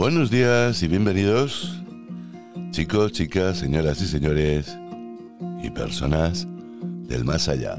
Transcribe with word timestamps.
Buenos 0.00 0.30
días 0.30 0.82
y 0.82 0.88
bienvenidos, 0.88 1.78
chicos, 2.70 3.12
chicas, 3.12 3.58
señoras 3.58 4.00
y 4.00 4.06
señores 4.06 4.78
y 5.62 5.68
personas 5.68 6.48
del 7.06 7.26
más 7.26 7.50
allá. 7.50 7.76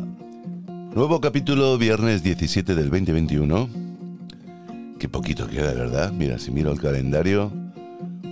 Nuevo 0.94 1.20
capítulo, 1.20 1.80
viernes 1.80 2.22
17 2.22 2.76
del 2.76 2.92
2021. 2.92 3.70
Qué 5.00 5.10
poquito 5.10 5.48
queda, 5.48 5.74
¿verdad? 5.74 6.12
Mira, 6.12 6.38
si 6.38 6.52
miro 6.52 6.72
el 6.72 6.80
calendario, 6.80 7.52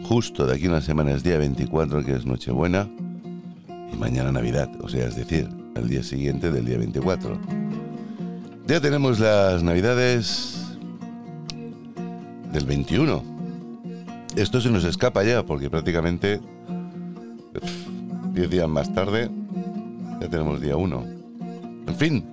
justo 0.03 0.45
de 0.45 0.53
aquí 0.53 0.67
a 0.67 0.69
una 0.69 0.81
semana 0.81 1.13
es 1.13 1.23
día 1.23 1.39
24, 1.39 2.05
que 2.05 2.13
es 2.13 2.27
Nochebuena, 2.27 2.87
y 3.91 3.97
mañana 3.97 4.31
Navidad, 4.31 4.69
o 4.83 4.87
sea, 4.87 5.07
es 5.07 5.15
decir, 5.15 5.49
el 5.75 5.89
día 5.89 6.03
siguiente 6.03 6.51
del 6.51 6.63
día 6.63 6.77
24. 6.77 7.39
Ya 8.67 8.79
tenemos 8.81 9.19
las 9.19 9.63
Navidades 9.63 10.77
del 12.53 12.67
21. 12.67 13.28
Esto 14.35 14.61
se 14.61 14.69
nos 14.69 14.83
escapa 14.83 15.23
ya, 15.23 15.43
porque 15.43 15.69
prácticamente 15.69 16.39
10 18.33 18.49
días 18.49 18.69
más 18.69 18.93
tarde 18.93 19.29
ya 20.21 20.29
tenemos 20.29 20.61
día 20.61 20.77
1. 20.77 21.05
En 21.87 21.95
fin, 21.95 22.25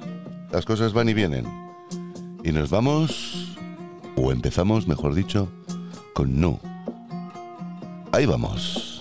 las 0.53 0.65
cosas 0.65 0.93
van 0.93 1.09
y 1.09 1.15
vienen. 1.15 1.47
Y 2.45 2.53
nos 2.53 2.71
vamos, 2.71 3.57
o 4.17 4.31
empezamos, 4.31 4.87
mejor 4.87 5.15
dicho, 5.15 5.49
con 6.15 6.41
No. 6.41 6.61
Ahí 8.13 8.27
vamos. 8.27 8.96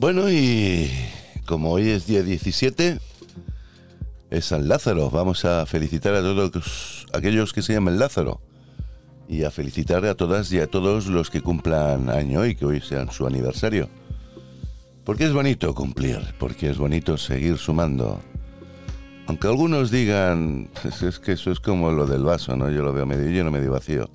Bueno, 0.00 0.30
y 0.30 0.90
como 1.46 1.72
hoy 1.72 1.90
es 1.90 2.06
día 2.06 2.22
17, 2.22 2.98
es 4.30 4.44
San 4.46 4.66
Lázaro. 4.66 5.10
Vamos 5.10 5.44
a 5.44 5.66
felicitar 5.66 6.14
a 6.14 6.22
todos 6.22 7.06
aquellos 7.12 7.52
que 7.52 7.60
se 7.60 7.74
llaman 7.74 7.98
Lázaro. 7.98 8.40
Y 9.28 9.44
a 9.44 9.50
felicitar 9.50 10.04
a 10.06 10.14
todas 10.14 10.50
y 10.52 10.58
a 10.58 10.66
todos 10.68 11.06
los 11.06 11.28
que 11.30 11.42
cumplan 11.42 12.08
año 12.08 12.46
y 12.46 12.54
que 12.56 12.64
hoy 12.64 12.80
sean 12.80 13.12
su 13.12 13.26
aniversario. 13.26 13.90
Porque 15.04 15.24
es 15.24 15.32
bonito 15.34 15.74
cumplir, 15.74 16.18
porque 16.38 16.70
es 16.70 16.78
bonito 16.78 17.18
seguir 17.18 17.58
sumando. 17.58 18.20
Aunque 19.26 19.46
algunos 19.48 19.90
digan, 19.90 20.70
"Es- 21.02 21.20
que 21.20 21.32
eso 21.32 21.52
es 21.52 21.60
como 21.60 21.92
lo 21.92 22.06
del 22.06 22.24
vaso, 22.24 22.56
¿no? 22.56 22.70
Yo 22.70 22.82
lo 22.82 22.92
veo 22.92 23.04
medio 23.06 23.28
lleno, 23.30 23.50
medio 23.52 23.70
vacío. 23.72 24.10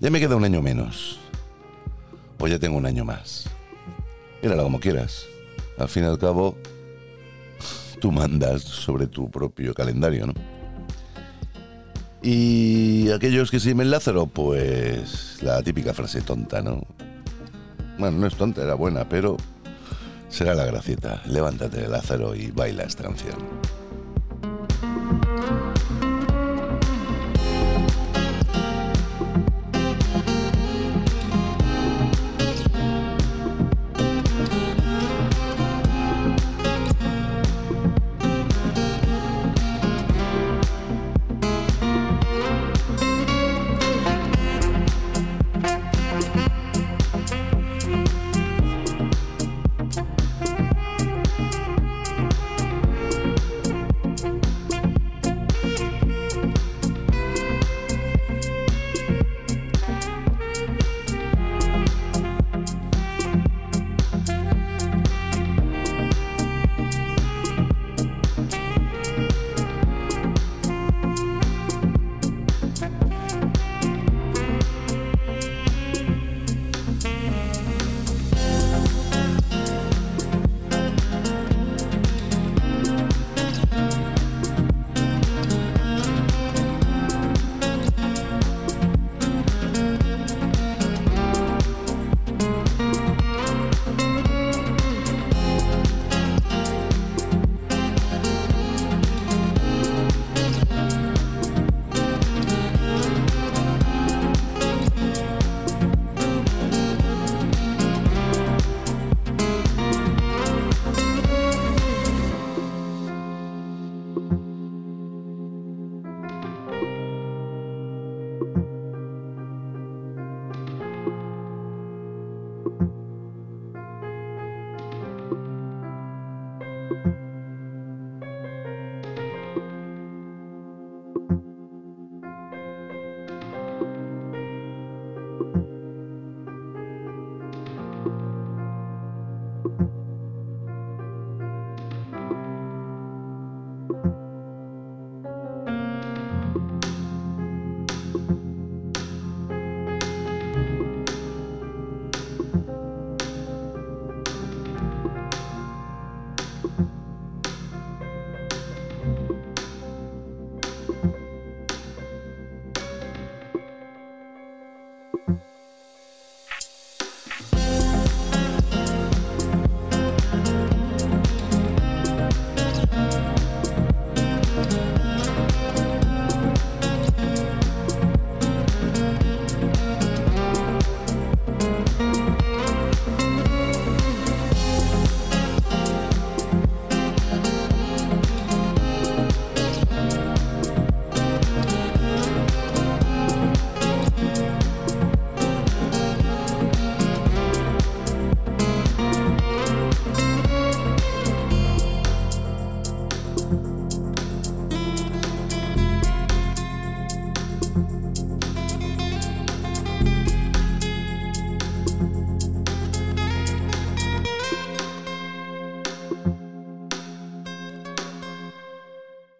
Ya 0.00 0.10
me 0.10 0.20
queda 0.20 0.36
un 0.36 0.44
año 0.44 0.62
menos. 0.62 1.18
O 2.38 2.46
ya 2.48 2.58
tengo 2.58 2.78
un 2.78 2.86
año 2.86 3.04
más. 3.04 3.50
Míralo 4.42 4.64
como 4.64 4.80
quieras. 4.80 5.26
Al 5.78 5.88
fin 5.88 6.02
y 6.04 6.06
al 6.06 6.18
cabo, 6.18 6.56
tú 8.00 8.10
mandas 8.10 8.62
sobre 8.62 9.06
tu 9.06 9.30
propio 9.30 9.72
calendario, 9.72 10.26
¿no? 10.26 10.34
Y 12.22 13.10
aquellos 13.10 13.50
que 13.50 13.58
siguen 13.58 13.90
Lázaro, 13.90 14.26
pues 14.26 15.38
la 15.42 15.62
típica 15.62 15.94
frase 15.94 16.20
tonta, 16.22 16.62
¿no? 16.62 16.84
Bueno, 17.98 18.18
no 18.18 18.26
es 18.26 18.36
tonta, 18.36 18.62
era 18.62 18.74
buena, 18.74 19.08
pero 19.08 19.36
será 20.28 20.54
la 20.54 20.64
gracieta. 20.64 21.22
Levántate, 21.26 21.88
Lázaro, 21.88 22.34
y 22.34 22.50
baila 22.50 22.84
esta. 22.84 23.04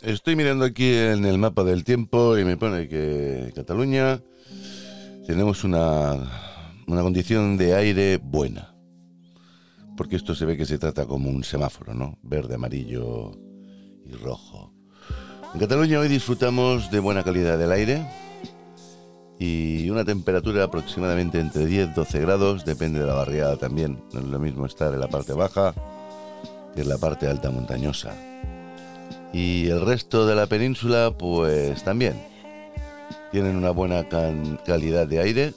Estoy 0.03 0.35
mirando 0.35 0.65
aquí 0.65 0.93
en 0.93 1.25
el 1.25 1.39
mapa 1.39 1.63
del 1.63 1.85
tiempo 1.85 2.37
y 2.37 2.45
me 2.45 2.57
pone 2.57 2.89
que 2.89 3.53
Cataluña 3.55 4.21
tenemos 5.29 5.63
una, 5.63 6.15
una 6.89 7.03
condición 7.03 7.57
de 7.57 7.77
aire 7.77 8.19
buena. 8.21 8.75
Porque 9.97 10.17
esto 10.17 10.35
se 10.35 10.45
ve 10.45 10.57
que 10.57 10.67
se 10.67 10.79
trata 10.79 11.07
como 11.07 11.31
un 11.31 11.45
semáforo, 11.45 11.95
¿no? 11.95 12.19
Verde, 12.21 12.57
amarillo 12.57 13.31
y 14.05 14.13
rojo. 14.15 14.75
En 15.55 15.61
Cataluña 15.61 16.01
hoy 16.01 16.09
disfrutamos 16.09 16.91
de 16.91 16.99
buena 16.99 17.23
calidad 17.23 17.57
del 17.57 17.71
aire 17.71 18.05
y 19.39 19.89
una 19.89 20.05
temperatura 20.05 20.65
aproximadamente 20.65 21.39
entre 21.39 21.69
10-12 21.69 22.21
grados, 22.21 22.65
depende 22.65 22.99
de 22.99 23.07
la 23.07 23.15
barriada 23.15 23.57
también. 23.57 24.03
No 24.13 24.19
es 24.19 24.27
lo 24.27 24.41
mismo 24.41 24.67
estar 24.67 24.93
en 24.93 24.99
la 24.99 25.09
parte 25.09 25.33
baja 25.33 25.73
que 26.75 26.81
en 26.81 26.89
la 26.89 26.99
parte 26.99 27.29
alta 27.29 27.53
montañosa. 27.53 28.17
Y 29.33 29.69
el 29.69 29.81
resto 29.81 30.27
de 30.27 30.35
la 30.35 30.47
península, 30.47 31.15
pues 31.17 31.83
también. 31.85 32.15
Tienen 33.31 33.57
una 33.57 33.71
buena 33.71 34.07
calidad 34.09 35.07
de 35.07 35.21
aire. 35.21 35.55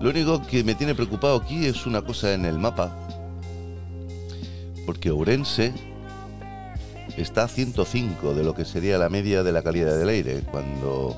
Lo 0.00 0.10
único 0.10 0.42
que 0.46 0.64
me 0.64 0.74
tiene 0.74 0.94
preocupado 0.94 1.36
aquí 1.36 1.66
es 1.66 1.84
una 1.84 2.02
cosa 2.02 2.32
en 2.32 2.46
el 2.46 2.58
mapa. 2.58 2.96
Porque 4.86 5.10
Ourense 5.10 5.74
está 7.18 7.44
a 7.44 7.48
105 7.48 8.34
de 8.34 8.44
lo 8.44 8.54
que 8.54 8.64
sería 8.64 8.96
la 8.96 9.10
media 9.10 9.42
de 9.42 9.52
la 9.52 9.62
calidad 9.62 9.98
del 9.98 10.08
aire, 10.08 10.42
cuando 10.50 11.16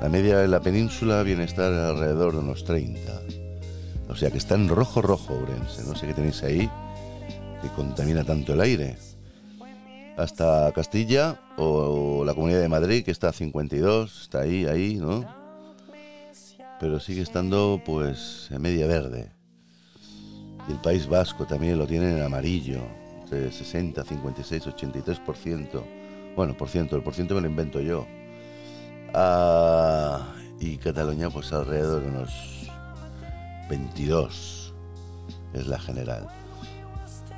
la 0.00 0.08
media 0.10 0.44
en 0.44 0.50
la 0.50 0.60
península 0.60 1.22
viene 1.22 1.42
a 1.42 1.46
estar 1.46 1.72
alrededor 1.72 2.32
de 2.32 2.38
unos 2.40 2.64
30. 2.64 3.00
O 4.10 4.16
sea 4.16 4.30
que 4.30 4.38
está 4.38 4.54
en 4.54 4.68
rojo 4.68 5.00
rojo 5.00 5.32
Ourense. 5.32 5.82
No 5.84 5.96
sé 5.96 6.06
qué 6.06 6.12
tenéis 6.12 6.42
ahí 6.42 6.68
que 7.62 7.68
contamina 7.74 8.22
tanto 8.22 8.52
el 8.52 8.60
aire 8.60 8.96
hasta 10.16 10.70
Castilla 10.72 11.40
o 11.56 12.24
la 12.24 12.34
Comunidad 12.34 12.60
de 12.60 12.68
Madrid 12.68 13.04
que 13.04 13.10
está 13.10 13.28
a 13.28 13.32
52, 13.32 14.22
está 14.22 14.40
ahí, 14.40 14.66
ahí, 14.66 14.96
¿no? 14.96 15.24
Pero 16.80 17.00
sigue 17.00 17.22
estando 17.22 17.80
pues 17.84 18.48
en 18.50 18.62
media 18.62 18.86
verde. 18.86 19.32
Y 20.68 20.72
el 20.72 20.80
País 20.80 21.06
Vasco 21.06 21.46
también 21.46 21.78
lo 21.78 21.86
tiene 21.86 22.10
en 22.10 22.22
amarillo, 22.22 22.80
entre 23.22 23.52
60, 23.52 24.04
56, 24.04 24.66
83%. 24.66 25.82
Bueno, 26.36 26.56
por 26.56 26.68
ciento, 26.68 26.96
el 26.96 27.02
por 27.02 27.14
ciento 27.14 27.34
me 27.34 27.42
lo 27.42 27.48
invento 27.48 27.80
yo. 27.80 28.06
Ah, 29.12 30.34
y 30.58 30.76
Cataluña 30.78 31.30
pues 31.30 31.52
alrededor 31.52 32.02
de 32.02 32.08
unos 32.08 32.70
22 33.68 34.74
es 35.52 35.66
la 35.66 35.78
general. 35.78 36.26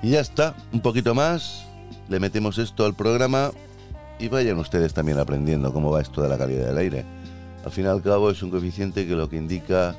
Y 0.03 0.11
ya 0.11 0.21
está, 0.21 0.55
un 0.73 0.81
poquito 0.81 1.15
más 1.15 1.66
le 2.09 2.21
metemos 2.21 2.59
esto 2.59 2.85
al 2.85 2.95
programa 2.95 3.51
y 4.19 4.29
vayan 4.29 4.59
ustedes 4.59 4.95
también 4.95 5.19
aprendiendo 5.19 5.73
cómo 5.73 5.91
va 5.91 6.01
esto 6.01 6.23
de 6.23 6.29
la 6.29 6.39
calidad 6.39 6.67
del 6.67 6.79
aire. 6.79 7.05
Al 7.65 7.73
fin 7.73 7.85
y 7.85 7.89
al 7.89 8.03
cabo 8.03 8.31
es 8.31 8.43
un 8.43 8.51
coeficiente 8.51 9.07
que 9.07 9.15
lo 9.15 9.29
que 9.29 9.37
indica 9.37 9.97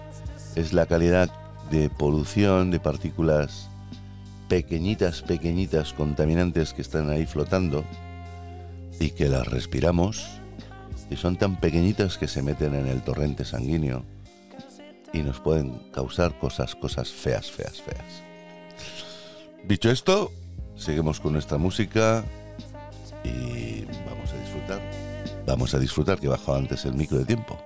es 0.56 0.74
la 0.74 0.86
calidad 0.86 1.30
de 1.70 1.90
polución 1.90 2.72
de 2.72 2.80
partículas 2.80 3.70
pequeñitas, 4.48 5.22
pequeñitas, 5.22 5.94
contaminantes 5.94 6.74
que 6.74 6.82
están 6.82 7.10
ahí 7.10 7.26
flotando 7.26 7.84
y 9.00 9.12
que 9.12 9.28
las 9.28 9.48
respiramos 9.48 10.40
y 11.10 11.16
son 11.16 11.36
tan 11.38 11.60
pequeñitas 11.60 12.18
que 12.18 12.28
se 12.28 12.42
meten 12.42 12.74
en 12.76 12.88
el 12.88 13.02
torrente 13.02 13.46
sanguíneo 13.46 14.04
y 15.14 15.20
nos 15.20 15.40
pueden 15.40 15.80
causar 15.92 16.38
cosas, 16.40 16.76
cosas 16.76 17.10
feas, 17.10 17.50
feas, 17.52 17.82
feas. 17.82 18.24
Dicho 19.66 19.90
esto, 19.90 20.32
seguimos 20.78 21.20
con 21.20 21.34
nuestra 21.34 21.58
música 21.58 22.24
y 23.24 23.86
vamos 24.10 24.32
a 24.32 24.38
disfrutar. 24.40 24.82
Vamos 25.46 25.74
a 25.74 25.80
disfrutar 25.80 26.20
que 26.20 26.28
bajó 26.28 26.56
antes 26.56 26.86
el 26.86 26.94
micro 26.94 27.18
de 27.18 27.26
tiempo. 27.26 27.58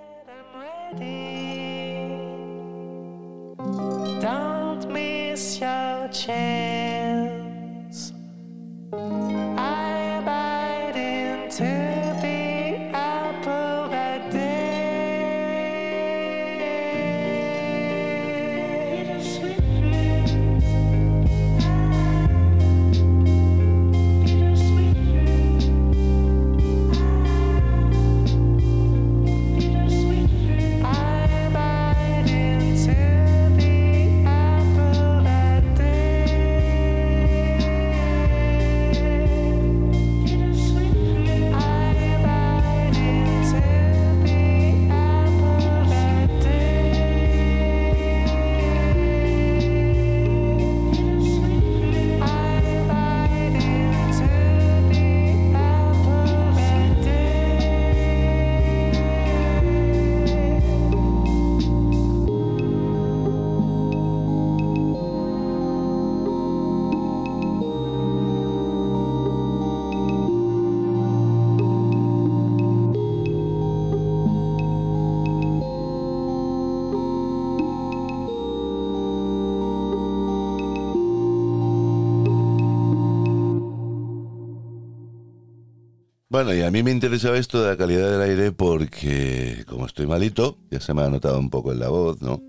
Bueno, 86.31 86.53
y 86.53 86.61
a 86.61 86.71
mí 86.71 86.81
me 86.81 86.91
interesaba 86.91 87.37
esto 87.37 87.61
de 87.61 87.71
la 87.71 87.75
calidad 87.75 88.09
del 88.09 88.21
aire 88.21 88.53
porque, 88.53 89.65
como 89.67 89.85
estoy 89.85 90.07
malito, 90.07 90.57
ya 90.71 90.79
se 90.79 90.93
me 90.93 91.01
ha 91.01 91.09
notado 91.09 91.37
un 91.37 91.49
poco 91.49 91.73
en 91.73 91.79
la 91.79 91.89
voz, 91.89 92.21
¿no? 92.21 92.41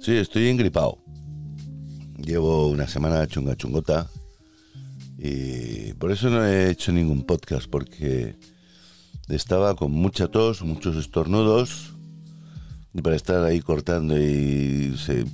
Sí, 0.00 0.16
estoy 0.16 0.48
engripado. 0.48 0.98
Llevo 2.18 2.66
una 2.66 2.88
semana 2.88 3.24
chunga 3.28 3.54
chungota 3.54 4.08
y 5.16 5.92
por 5.92 6.10
eso 6.10 6.28
no 6.28 6.44
he 6.44 6.70
hecho 6.70 6.90
ningún 6.90 7.22
podcast 7.22 7.70
porque 7.70 8.34
estaba 9.28 9.76
con 9.76 9.92
mucha 9.92 10.26
tos, 10.26 10.62
muchos 10.62 10.96
estornudos 10.96 11.92
y 12.94 13.00
para 13.00 13.14
estar 13.14 13.44
ahí 13.44 13.60
cortando 13.60 14.18
y 14.18 14.96
se... 14.98 15.24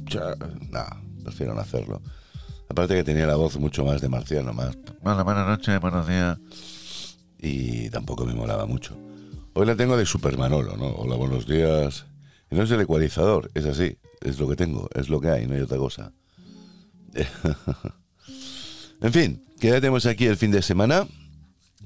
Nada, 0.71 1.01
prefiero 1.25 1.55
no 1.55 1.63
hacerlo. 1.63 2.03
Aparte 2.69 2.95
que 2.95 3.05
tenía 3.05 3.27
la 3.27 3.37
voz 3.37 3.59
mucho 3.59 3.87
más 3.87 4.03
de 4.03 4.11
marciano, 4.11 4.53
más... 4.53 4.77
Buenas, 5.01 5.25
buenas 5.25 5.47
noches, 5.47 5.81
buenos 5.81 6.07
días 6.07 6.37
y 7.39 7.91
tampoco 7.91 8.25
me 8.27 8.35
molaba 8.35 8.67
mucho. 8.67 8.97
Hoy 9.55 9.67
la 9.67 9.77
tengo 9.77 9.97
de 9.97 10.07
Super 10.07 10.37
Manolo, 10.37 10.77
¿no? 10.77 10.89
Hola, 10.89 11.17
buenos 11.17 11.47
días. 11.47 12.07
No 12.51 12.63
es 12.63 12.71
el 12.71 12.81
ecualizador, 12.81 13.51
es 13.55 13.67
así, 13.67 13.99
es 14.21 14.39
lo 14.39 14.49
que 14.49 14.57
tengo, 14.57 14.89
es 14.95 15.09
lo 15.09 15.21
que 15.21 15.29
hay, 15.31 15.47
no 15.47 15.55
hay 15.55 15.61
otra 15.61 15.77
cosa. 15.77 16.13
en 19.01 19.13
fin, 19.13 19.45
que 19.61 19.69
ya 19.69 19.81
tenemos 19.81 20.07
aquí 20.07 20.27
el 20.27 20.37
fin 20.37 20.51
de 20.51 20.63
semana. 20.63 21.07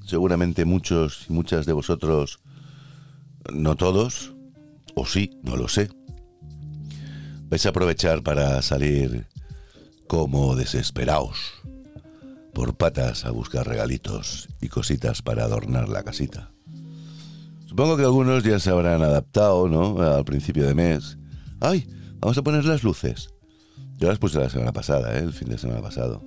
Seguramente 0.05 0.65
muchos 0.65 1.25
y 1.29 1.33
muchas 1.33 1.65
de 1.65 1.73
vosotros, 1.73 2.39
no 3.53 3.75
todos, 3.75 4.33
o 4.95 5.05
sí, 5.05 5.39
no 5.43 5.55
lo 5.55 5.69
sé, 5.69 5.89
vais 7.45 7.65
a 7.65 7.69
aprovechar 7.69 8.21
para 8.21 8.61
salir 8.61 9.27
como 10.07 10.57
desesperados 10.57 11.63
por 12.53 12.75
patas 12.75 13.25
a 13.25 13.31
buscar 13.31 13.67
regalitos 13.67 14.47
y 14.61 14.69
cositas 14.69 15.21
para 15.21 15.43
adornar 15.43 15.89
la 15.89 16.03
casita. 16.03 16.51
Supongo 17.65 17.97
que 17.97 18.03
algunos 18.03 18.43
ya 18.43 18.59
se 18.59 18.69
habrán 18.69 19.01
adaptado, 19.01 19.67
¿no? 19.67 19.99
Al 19.99 20.23
principio 20.25 20.67
de 20.67 20.75
mes. 20.75 21.17
¡Ay! 21.59 21.87
Vamos 22.19 22.37
a 22.37 22.43
poner 22.43 22.65
las 22.65 22.83
luces. 22.83 23.29
Yo 23.97 24.07
las 24.07 24.19
puse 24.19 24.39
la 24.39 24.49
semana 24.49 24.71
pasada, 24.71 25.17
¿eh? 25.17 25.23
El 25.23 25.33
fin 25.33 25.49
de 25.49 25.57
semana 25.57 25.81
pasado. 25.81 26.21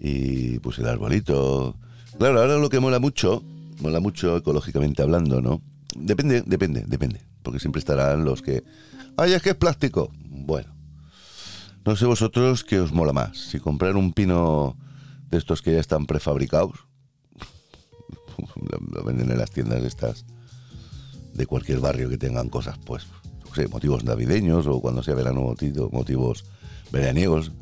Y 0.00 0.58
puse 0.60 0.80
el 0.80 0.88
arbolito. 0.88 1.76
Claro, 2.18 2.40
ahora 2.40 2.56
lo 2.56 2.70
que 2.70 2.80
mola 2.80 2.98
mucho, 2.98 3.42
mola 3.80 4.00
mucho 4.00 4.36
ecológicamente 4.36 5.02
hablando, 5.02 5.42
¿no? 5.42 5.60
Depende, 5.94 6.42
depende, 6.46 6.84
depende. 6.86 7.20
Porque 7.42 7.60
siempre 7.60 7.80
estarán 7.80 8.24
los 8.24 8.40
que... 8.40 8.64
¡Ay, 9.16 9.34
es 9.34 9.42
que 9.42 9.50
es 9.50 9.56
plástico! 9.56 10.10
Bueno. 10.24 10.74
No 11.84 11.94
sé 11.96 12.06
vosotros 12.06 12.64
qué 12.64 12.80
os 12.80 12.92
mola 12.92 13.12
más. 13.12 13.36
Si 13.36 13.60
comprar 13.60 13.96
un 13.96 14.14
pino 14.14 14.78
de 15.30 15.38
estos 15.38 15.62
que 15.62 15.72
ya 15.72 15.80
están 15.80 16.06
prefabricados. 16.06 16.86
lo, 18.92 19.04
venden 19.04 19.30
en 19.30 19.38
las 19.38 19.50
tiendas 19.50 19.82
estas 19.82 20.24
de 21.32 21.46
cualquier 21.46 21.80
barrio 21.80 22.08
que 22.08 22.18
tengan 22.18 22.48
cosas, 22.48 22.78
pues, 22.84 23.06
no 23.44 23.54
sé, 23.54 23.66
motivos 23.68 24.04
navideños 24.04 24.66
o 24.66 24.80
cuando 24.80 25.02
sea 25.02 25.14
verano, 25.14 25.40
motivo- 25.40 25.90
motivos 25.90 26.44
veraniegos. 26.92 27.52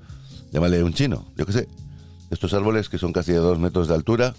Llámale 0.53 0.83
un 0.83 0.93
chino, 0.93 1.27
yo 1.37 1.47
qué 1.47 1.53
sé. 1.53 1.69
Estos 2.31 2.53
árboles 2.55 2.89
que 2.89 2.99
son 2.99 3.13
casi 3.13 3.33
de 3.33 3.39
dos 3.39 3.59
metros 3.59 3.89
de 3.89 3.95
altura 3.95 4.35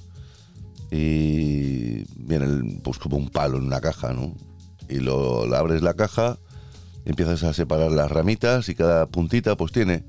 y 0.92 2.04
vienen 2.16 2.82
pues 2.84 3.00
como 3.00 3.18
un 3.18 3.30
palo 3.30 3.58
en 3.58 3.66
una 3.66 3.82
caja, 3.82 4.14
¿no? 4.14 4.36
Y 4.90 5.00
lo, 5.00 5.48
lo 5.48 5.56
abres 5.58 5.82
la 5.82 5.96
caja, 5.96 6.38
empiezas 7.06 7.44
a 7.44 7.54
separar 7.54 7.92
las 7.92 8.12
ramitas 8.12 8.70
y 8.70 8.76
cada 8.76 9.08
puntita 9.08 9.56
pues 9.58 9.72
tiene 9.72 10.04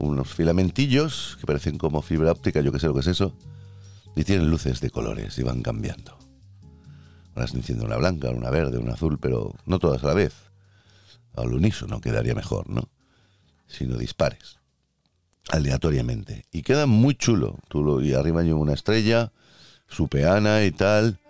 unos 0.00 0.34
filamentillos 0.34 1.36
que 1.40 1.46
parecen 1.46 1.78
como 1.78 2.02
fibra 2.02 2.32
óptica, 2.32 2.60
yo 2.60 2.72
qué 2.72 2.78
sé 2.78 2.86
lo 2.86 2.94
que 2.94 3.00
es 3.00 3.06
eso, 3.06 3.34
y 4.16 4.24
tienen 4.24 4.50
luces 4.50 4.80
de 4.80 4.90
colores 4.90 5.38
y 5.38 5.42
van 5.42 5.62
cambiando. 5.62 6.18
Ahora 7.34 7.46
se 7.46 7.56
enciende 7.56 7.84
una 7.84 7.96
blanca, 7.96 8.30
una 8.30 8.50
verde, 8.50 8.78
una 8.78 8.94
azul, 8.94 9.18
pero 9.20 9.54
no 9.66 9.78
todas 9.78 10.02
a 10.02 10.08
la 10.08 10.14
vez. 10.14 10.34
Al 11.36 11.52
unísono 11.52 12.00
quedaría 12.00 12.34
mejor, 12.34 12.68
¿no? 12.68 12.88
Sino 13.68 13.96
dispares, 13.96 14.58
aleatoriamente. 15.48 16.44
Y 16.50 16.62
queda 16.62 16.86
muy 16.86 17.14
chulo. 17.14 17.58
Tú 17.68 17.84
lo, 17.84 18.02
y 18.02 18.14
arriba 18.14 18.42
lleva 18.42 18.58
una 18.58 18.74
estrella, 18.74 19.32
su 19.86 20.08
peana 20.08 20.64
y 20.64 20.72
tal. 20.72 21.20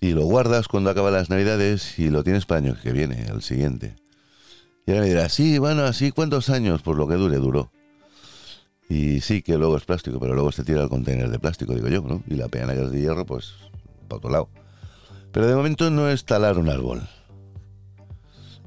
Y 0.00 0.12
lo 0.12 0.24
guardas 0.24 0.68
cuando 0.68 0.90
acaban 0.90 1.14
las 1.14 1.30
navidades 1.30 1.98
y 1.98 2.10
lo 2.10 2.22
tienes 2.22 2.46
para 2.46 2.60
el 2.60 2.66
año 2.66 2.80
que 2.80 2.92
viene, 2.92 3.26
el 3.26 3.42
siguiente. 3.42 3.96
Y 4.86 4.90
ahora 4.90 5.02
me 5.02 5.08
dirás, 5.08 5.32
sí, 5.32 5.58
bueno, 5.58 5.82
así, 5.82 6.12
¿cuántos 6.12 6.50
años? 6.50 6.82
Pues 6.82 6.96
lo 6.96 7.08
que 7.08 7.14
dure, 7.14 7.38
duró. 7.38 7.72
Y 8.88 9.20
sí 9.20 9.42
que 9.42 9.56
luego 9.56 9.76
es 9.76 9.84
plástico, 9.84 10.20
pero 10.20 10.34
luego 10.34 10.52
se 10.52 10.62
tira 10.62 10.82
el 10.82 10.88
contenedor 10.88 11.30
de 11.30 11.38
plástico, 11.38 11.74
digo 11.74 11.88
yo. 11.88 12.20
Y 12.26 12.34
la 12.34 12.48
peana 12.48 12.74
que 12.74 12.82
es 12.82 12.90
de 12.90 13.00
hierro, 13.00 13.24
pues, 13.24 13.54
para 14.08 14.18
otro 14.18 14.30
lado. 14.30 14.48
Pero 15.32 15.46
de 15.46 15.54
momento 15.56 15.90
no 15.90 16.08
es 16.08 16.24
talar 16.24 16.58
un 16.58 16.68
árbol. 16.68 17.08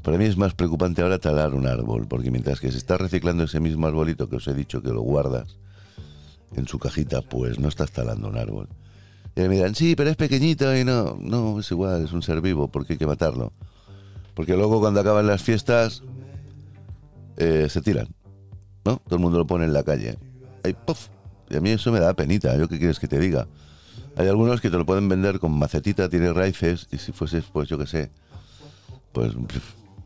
Para 0.02 0.18
mí 0.18 0.26
es 0.26 0.38
más 0.38 0.54
preocupante 0.54 1.02
ahora 1.02 1.20
talar 1.20 1.54
un 1.54 1.68
árbol, 1.68 2.08
porque 2.08 2.32
mientras 2.32 2.60
que 2.60 2.72
se 2.72 2.78
está 2.78 2.98
reciclando 2.98 3.44
ese 3.44 3.60
mismo 3.60 3.88
arbolito 3.88 4.30
que 4.30 4.38
os 4.38 4.48
he 4.48 4.54
dicho 4.54 4.82
que 4.82 4.90
lo 4.90 5.02
guardas 5.02 5.58
en 6.56 6.68
su 6.68 6.80
cajita, 6.80 7.22
pues 7.22 7.60
no 7.60 7.68
estás 7.68 7.92
talando 7.92 8.28
un 8.28 8.38
árbol. 8.38 8.70
Y 9.36 9.42
me 9.42 9.56
dirán, 9.56 9.76
sí, 9.76 9.96
pero 9.96 10.10
es 10.10 10.16
pequeñito 10.16 10.76
y 10.76 10.84
no, 10.84 11.18
no, 11.20 11.60
es 11.60 11.70
igual, 11.72 12.06
es 12.06 12.12
un 12.12 12.24
ser 12.24 12.42
vivo, 12.42 12.70
porque 12.70 12.94
hay 12.94 13.00
que 13.00 13.06
matarlo. 13.06 13.54
Porque 14.34 14.56
luego 14.56 14.80
cuando 14.80 15.00
acaban 15.00 15.28
las 15.28 15.44
fiestas, 15.44 16.04
eh, 17.38 17.68
se 17.70 17.82
tiran, 17.82 18.08
¿no? 18.88 19.02
Todo 19.06 19.16
el 19.16 19.22
mundo 19.22 19.38
lo 19.38 19.46
pone 19.46 19.66
en 19.66 19.74
la 19.74 19.84
calle. 19.84 20.18
Puff, 20.86 21.08
Y 21.50 21.58
a 21.58 21.62
mí 21.62 21.72
eso 21.72 21.92
me 21.92 22.00
da 22.00 22.14
penita, 22.14 22.56
¿yo 22.58 22.68
qué 22.68 22.78
quieres 22.78 23.00
que 23.00 23.08
te 23.08 23.20
diga? 23.20 23.48
Hay 24.16 24.28
algunos 24.28 24.62
que 24.62 24.70
te 24.70 24.78
lo 24.78 24.86
pueden 24.86 25.10
vender 25.10 25.40
con 25.40 25.52
macetita, 25.52 26.10
tiene 26.10 26.32
raíces, 26.34 26.88
y 26.92 26.98
si 26.98 27.12
fueses, 27.12 27.46
pues 27.52 27.70
yo 27.70 27.78
qué 27.78 27.86
sé, 27.86 28.12
pues 29.12 29.34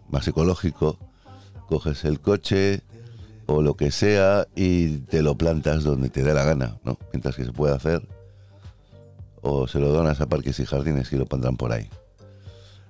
más 0.09 0.27
ecológico, 0.27 0.97
coges 1.67 2.03
el 2.05 2.19
coche 2.19 2.81
o 3.45 3.61
lo 3.61 3.75
que 3.75 3.91
sea 3.91 4.47
y 4.55 4.97
te 4.97 5.21
lo 5.21 5.35
plantas 5.35 5.83
donde 5.83 6.09
te 6.09 6.23
dé 6.23 6.33
la 6.33 6.43
gana, 6.43 6.77
¿no? 6.83 6.97
Mientras 7.13 7.35
que 7.35 7.45
se 7.45 7.51
puede 7.51 7.75
hacer. 7.75 8.07
O 9.41 9.67
se 9.67 9.79
lo 9.79 9.89
donas 9.89 10.21
a 10.21 10.27
parques 10.27 10.59
y 10.59 10.65
jardines 10.65 11.11
y 11.13 11.17
lo 11.17 11.25
pondrán 11.25 11.57
por 11.57 11.71
ahí. 11.71 11.89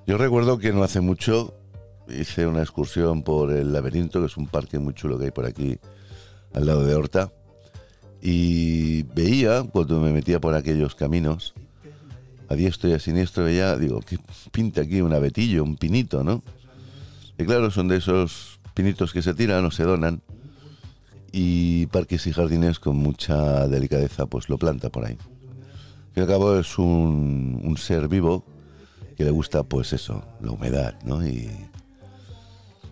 Yo 0.08 0.18
recuerdo 0.18 0.58
que 0.58 0.74
no 0.74 0.84
hace 0.84 1.00
mucho 1.00 1.54
hice 2.20 2.48
una 2.48 2.62
excursión 2.62 3.24
por 3.24 3.52
el 3.52 3.74
laberinto, 3.74 4.20
que 4.20 4.28
es 4.28 4.38
un 4.38 4.48
parque 4.48 4.80
muy 4.80 4.94
chulo 4.94 5.18
que 5.18 5.26
hay 5.26 5.32
por 5.32 5.46
aquí 5.46 5.78
al 6.54 6.66
lado 6.66 6.86
de 6.86 6.96
Horta. 6.96 7.32
Y 8.22 9.04
veía, 9.04 9.64
cuando 9.64 10.00
me 10.00 10.12
metía 10.12 10.40
por 10.40 10.54
aquellos 10.54 10.96
caminos, 10.96 11.54
a 12.50 12.56
diestro 12.56 12.90
y 12.90 12.94
a 12.94 13.00
siniestro, 13.00 13.46
veía, 13.46 13.76
digo, 13.78 14.02
¿qué 14.02 14.20
pinta 14.52 14.82
aquí 14.82 15.02
un 15.02 15.14
abetillo, 15.14 15.64
un 15.64 15.78
pinito, 15.78 16.24
no? 16.24 16.44
Y 17.38 17.46
claro, 17.46 17.72
son 17.72 17.88
de 17.88 17.98
esos 17.98 18.60
pinitos 18.74 19.14
que 19.14 19.22
se 19.22 19.34
tiran 19.34 19.66
o 19.66 19.72
se 19.72 19.84
donan. 19.84 20.22
Y 21.32 21.86
parques 21.88 22.28
y 22.28 22.34
jardines 22.34 22.80
con 22.80 22.98
mucha 22.98 23.68
delicadeza, 23.68 24.26
pues 24.26 24.50
lo 24.50 24.58
planta 24.58 24.90
por 24.90 25.06
ahí. 25.06 25.18
Al 26.16 26.28
cabo 26.28 26.60
es 26.60 26.78
un, 26.78 27.76
ser 27.78 28.10
vivo 28.10 28.44
que 29.16 29.24
le 29.24 29.32
gusta, 29.32 29.64
pues 29.64 29.94
eso, 29.94 30.22
la 30.42 30.52
humedad, 30.52 31.02
¿no? 31.06 31.22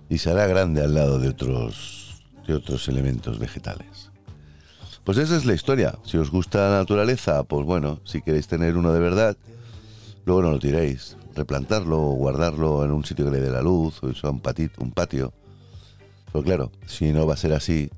Y 0.09 0.17
se 0.17 0.31
hará 0.31 0.47
grande 0.47 0.83
al 0.83 0.95
lado 0.95 1.19
de 1.19 1.29
otros, 1.29 2.21
de 2.47 2.55
otros 2.55 2.87
elementos 2.87 3.39
vegetales. 3.39 4.09
Pues 5.03 5.17
esa 5.17 5.37
es 5.37 5.45
la 5.45 5.53
historia. 5.53 5.97
Si 6.03 6.17
os 6.17 6.29
gusta 6.29 6.69
la 6.69 6.77
naturaleza, 6.79 7.43
pues 7.43 7.65
bueno, 7.65 7.99
si 8.03 8.21
queréis 8.21 8.47
tener 8.47 8.77
uno 8.77 8.93
de 8.93 8.99
verdad, 8.99 9.37
luego 10.25 10.41
no 10.41 10.51
lo 10.51 10.59
tiréis. 10.59 11.15
Replantarlo 11.35 11.97
o 11.97 12.13
guardarlo 12.15 12.83
en 12.83 12.91
un 12.91 13.05
sitio 13.05 13.25
que 13.25 13.31
le 13.31 13.39
dé 13.39 13.49
la 13.49 13.61
luz, 13.61 14.03
o 14.03 14.09
eso, 14.09 14.29
un, 14.29 14.41
pati- 14.41 14.71
un 14.77 14.91
patio. 14.91 15.33
Pero 16.31 16.43
claro, 16.43 16.71
si 16.85 17.11
no 17.13 17.25
va 17.25 17.35
a 17.35 17.37
ser 17.37 17.53
así, 17.53 17.89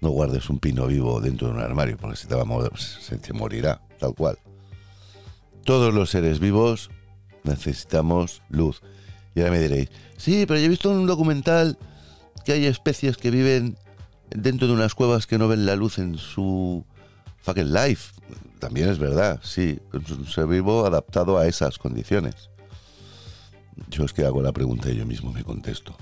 no 0.00 0.10
guardes 0.10 0.50
un 0.50 0.58
pino 0.58 0.86
vivo 0.86 1.20
dentro 1.20 1.48
de 1.48 1.54
un 1.54 1.60
armario, 1.60 1.96
porque 1.96 2.16
se 2.16 2.26
te 2.26 2.34
va 2.34 2.42
a 2.42 2.76
se 2.76 3.16
te 3.16 3.32
morirá, 3.32 3.80
tal 3.98 4.14
cual. 4.14 4.38
Todos 5.64 5.94
los 5.94 6.10
seres 6.10 6.40
vivos 6.40 6.90
necesitamos 7.44 8.42
luz. 8.50 8.82
Y 9.34 9.40
ahora 9.40 9.52
me 9.52 9.60
diréis, 9.60 9.88
sí, 10.16 10.44
pero 10.46 10.60
yo 10.60 10.66
he 10.66 10.68
visto 10.68 10.92
en 10.92 10.98
un 10.98 11.06
documental 11.06 11.78
que 12.44 12.52
hay 12.52 12.66
especies 12.66 13.16
que 13.16 13.30
viven 13.30 13.76
dentro 14.30 14.66
de 14.66 14.74
unas 14.74 14.94
cuevas 14.94 15.26
que 15.26 15.38
no 15.38 15.48
ven 15.48 15.66
la 15.66 15.76
luz 15.76 15.98
en 15.98 16.18
su 16.18 16.84
fucking 17.38 17.72
life. 17.72 18.14
También 18.58 18.88
es 18.88 18.98
verdad, 18.98 19.40
sí, 19.42 19.78
es 19.92 20.10
un 20.10 20.26
ser 20.26 20.46
vivo 20.46 20.86
adaptado 20.86 21.38
a 21.38 21.46
esas 21.46 21.78
condiciones. 21.78 22.50
Yo 23.88 24.04
es 24.04 24.12
que 24.12 24.24
hago 24.24 24.40
la 24.40 24.52
pregunta 24.52 24.90
y 24.90 24.96
yo 24.96 25.06
mismo 25.06 25.32
me 25.32 25.42
contesto. 25.42 25.96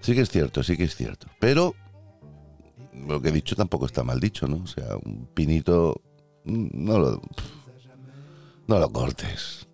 Sí 0.00 0.14
que 0.14 0.22
es 0.22 0.30
cierto, 0.30 0.62
sí 0.62 0.76
que 0.76 0.84
es 0.84 0.94
cierto. 0.94 1.26
Pero 1.38 1.74
lo 3.06 3.20
que 3.20 3.28
he 3.28 3.32
dicho 3.32 3.56
tampoco 3.56 3.86
está 3.86 4.02
mal 4.02 4.20
dicho, 4.20 4.46
¿no? 4.46 4.62
O 4.62 4.66
sea, 4.66 4.96
un 5.04 5.26
pinito, 5.34 6.00
mm, 6.44 6.68
no 6.72 6.98
lo, 6.98 7.22
no 8.66 8.78
lo 8.78 8.92
cortes. 8.92 9.66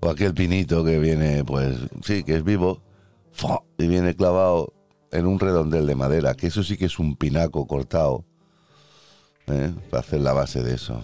O 0.00 0.10
aquel 0.10 0.34
pinito 0.34 0.84
que 0.84 0.98
viene, 0.98 1.44
pues 1.44 1.76
sí, 2.02 2.22
que 2.22 2.36
es 2.36 2.44
vivo, 2.44 2.82
y 3.78 3.86
viene 3.86 4.14
clavado 4.14 4.72
en 5.12 5.26
un 5.26 5.38
redondel 5.38 5.86
de 5.86 5.94
madera, 5.94 6.34
que 6.34 6.48
eso 6.48 6.62
sí 6.62 6.76
que 6.76 6.86
es 6.86 6.98
un 6.98 7.16
pinaco 7.16 7.66
cortado, 7.66 8.24
¿eh? 9.46 9.72
para 9.90 10.00
hacer 10.00 10.20
la 10.20 10.32
base 10.32 10.62
de 10.62 10.74
eso. 10.74 11.02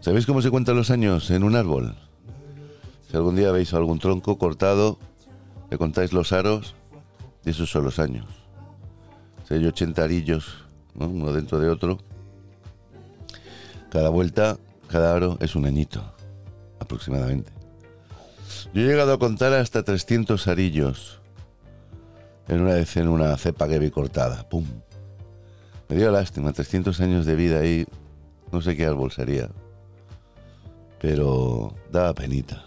¿Sabéis 0.00 0.26
cómo 0.26 0.42
se 0.42 0.50
cuentan 0.50 0.76
los 0.76 0.90
años 0.90 1.30
en 1.30 1.44
un 1.44 1.56
árbol? 1.56 1.94
Si 3.08 3.16
algún 3.16 3.36
día 3.36 3.52
veis 3.52 3.74
algún 3.74 3.98
tronco 3.98 4.38
cortado, 4.38 4.98
le 5.70 5.78
contáis 5.78 6.12
los 6.12 6.32
aros, 6.32 6.74
y 7.44 7.50
esos 7.50 7.70
son 7.70 7.84
los 7.84 7.98
años. 7.98 8.26
Si 9.46 9.54
hay 9.54 9.66
80 9.66 10.02
arillos, 10.02 10.64
¿no? 10.94 11.08
uno 11.08 11.32
dentro 11.32 11.58
de 11.60 11.68
otro, 11.68 11.98
cada 13.90 14.08
vuelta, 14.08 14.58
cada 14.88 15.14
aro 15.14 15.36
es 15.40 15.54
un 15.56 15.66
añito, 15.66 16.02
aproximadamente. 16.78 17.59
Yo 18.72 18.82
he 18.82 18.86
llegado 18.86 19.12
a 19.12 19.18
contar 19.18 19.52
hasta 19.54 19.82
300 19.82 20.46
arillos 20.48 21.20
en 22.48 22.60
una 22.62 22.74
vez 22.74 22.96
en 22.96 23.08
una 23.08 23.36
cepa 23.36 23.68
que 23.68 23.78
vi 23.78 23.90
cortada. 23.90 24.48
¡Pum! 24.48 24.66
Me 25.88 25.96
dio 25.96 26.10
lástima, 26.10 26.52
300 26.52 27.00
años 27.00 27.26
de 27.26 27.36
vida 27.36 27.60
ahí, 27.60 27.86
no 28.52 28.62
sé 28.62 28.76
qué 28.76 28.86
árbol 28.86 29.12
sería. 29.12 29.50
Pero 31.00 31.74
daba 31.90 32.14
penita. 32.14 32.64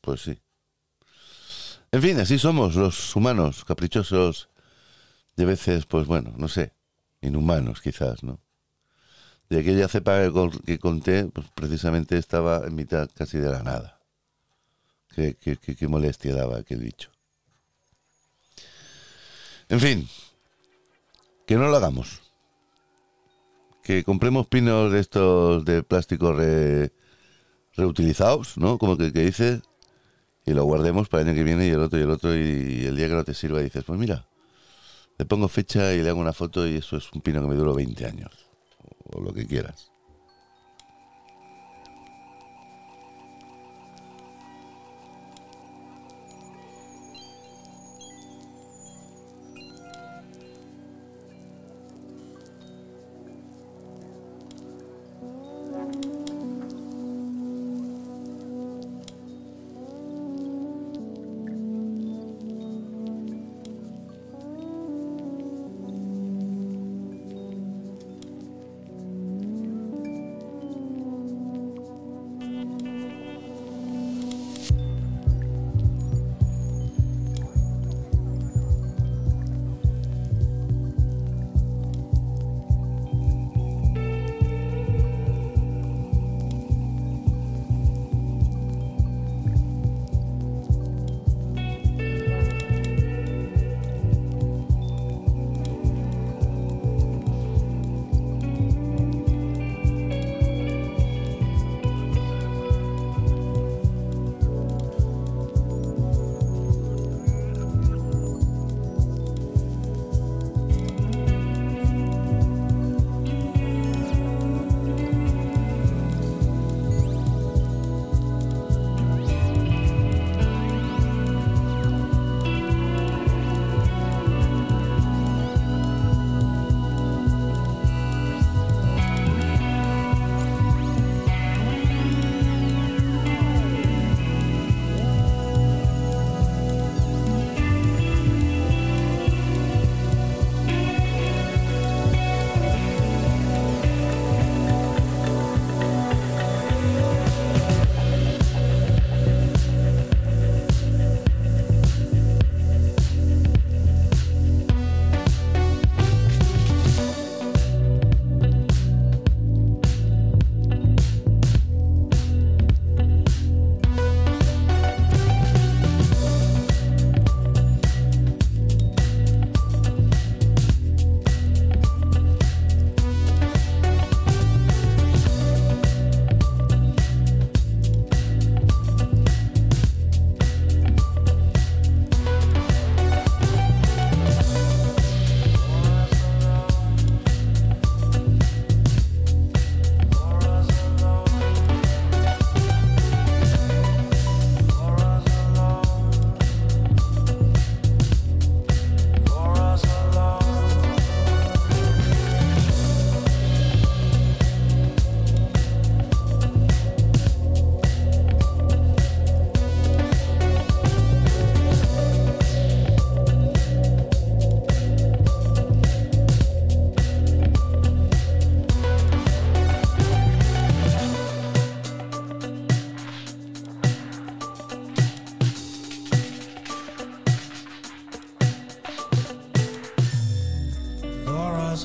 Pues 0.00 0.22
sí. 0.22 0.38
En 1.92 2.02
fin, 2.02 2.18
así 2.20 2.38
somos 2.38 2.74
los 2.74 3.14
humanos, 3.16 3.64
caprichosos, 3.64 4.50
de 5.36 5.44
veces, 5.44 5.86
pues 5.86 6.06
bueno, 6.06 6.34
no 6.36 6.48
sé, 6.48 6.72
inhumanos 7.20 7.80
quizás, 7.80 8.22
¿no? 8.22 8.40
De 9.48 9.60
aquella 9.60 9.88
cepa 9.88 10.20
que, 10.64 10.78
conté, 10.78 11.26
pues 11.26 11.46
precisamente 11.54 12.18
estaba 12.18 12.66
en 12.66 12.74
mitad 12.74 13.08
casi 13.14 13.38
de 13.38 13.50
la 13.50 13.62
nada. 13.62 13.95
Qué, 15.16 15.34
qué- 15.40 15.56
qué- 15.56 15.88
molestia 15.88 16.34
daba 16.34 16.58
aquel 16.58 16.80
bicho. 16.80 17.08
En 19.70 19.80
fin, 19.80 20.06
que 21.46 21.56
no 21.56 21.68
lo 21.68 21.76
hagamos. 21.76 22.20
Que 23.82 24.04
compremos 24.04 24.46
pinos 24.46 24.92
de 24.92 25.00
estos 25.00 25.64
de 25.64 25.82
plástico 25.82 26.32
re- 26.34 26.92
reutilizados, 27.76 28.58
¿no? 28.58 28.76
Como 28.78 28.98
que, 28.98 29.10
que 29.12 29.24
dice, 29.24 29.62
y 30.46 30.52
lo 30.52 30.64
guardemos 30.64 31.08
para 31.08 31.22
el 31.22 31.28
año 31.28 31.36
que 31.36 31.44
viene 31.44 31.66
y 31.66 31.70
el 31.70 31.80
otro 31.80 31.98
y 31.98 32.02
el 32.02 32.10
otro, 32.10 32.36
y 32.36 32.84
el 32.86 32.96
día 32.96 33.08
que 33.08 33.14
no 33.14 33.24
te 33.24 33.34
sirva 33.34 33.60
dices, 33.60 33.84
pues 33.84 33.98
mira, 33.98 34.26
le 35.18 35.24
pongo 35.24 35.48
fecha 35.48 35.94
y 35.94 36.02
le 36.02 36.10
hago 36.10 36.20
una 36.20 36.34
foto 36.34 36.68
y 36.68 36.76
eso 36.76 36.96
es 36.98 37.10
un 37.12 37.22
pino 37.22 37.40
que 37.42 37.48
me 37.48 37.56
duró 37.56 37.74
20 37.74 38.06
años, 38.06 38.32
o 39.04 39.20
lo 39.22 39.32
que 39.32 39.46
quieras. 39.46 39.90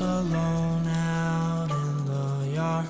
Alone 0.02 0.88
out 0.88 1.70
in 1.70 2.06
the 2.06 2.52
yard. 2.56 2.86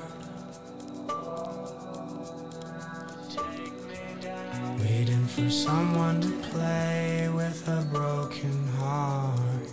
Waiting 4.79 5.25
for 5.27 5.49
someone 5.49 6.21
to 6.21 6.31
play 6.49 7.29
with 7.33 7.67
a 7.67 7.81
broken 7.91 8.67
heart. 8.79 9.69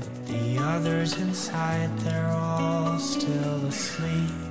But 0.00 0.26
the 0.26 0.58
others 0.58 1.18
inside, 1.18 1.96
they're 1.98 2.30
all 2.30 2.98
still 2.98 3.66
asleep. 3.66 4.47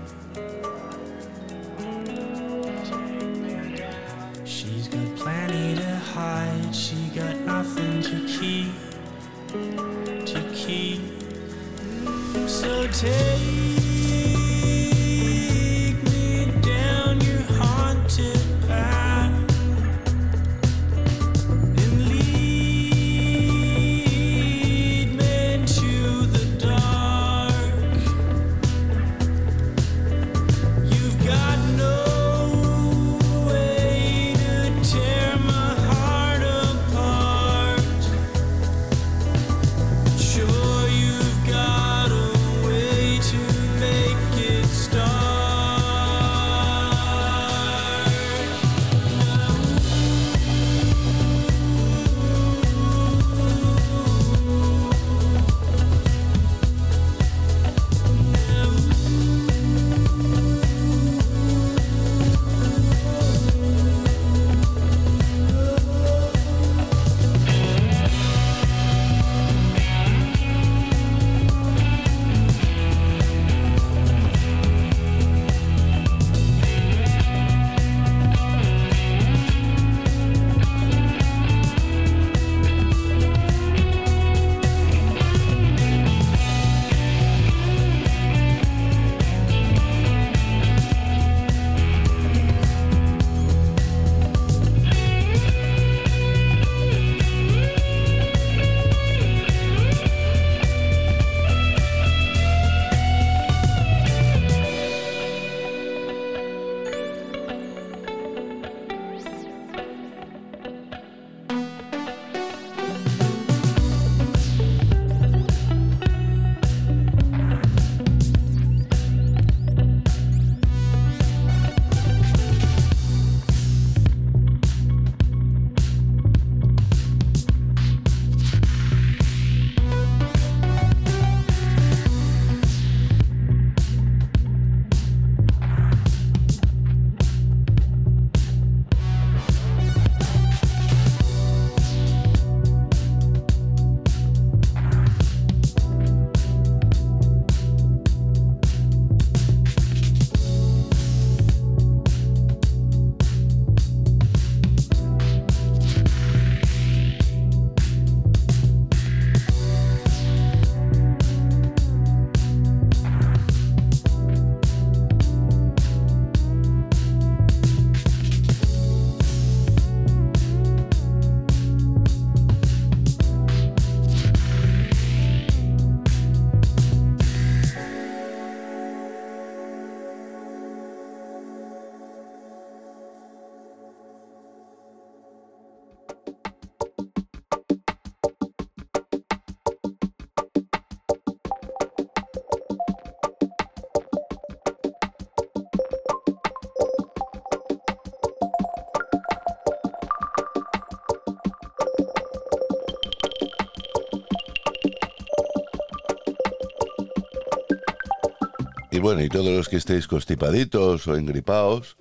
Bueno, 209.17 209.25
y 209.25 209.30
todos 209.30 209.51
los 209.51 209.67
que 209.67 209.77
estéis 209.77 210.06
constipaditos 210.06 211.08
o 211.08 211.15
engripados, 211.15 211.97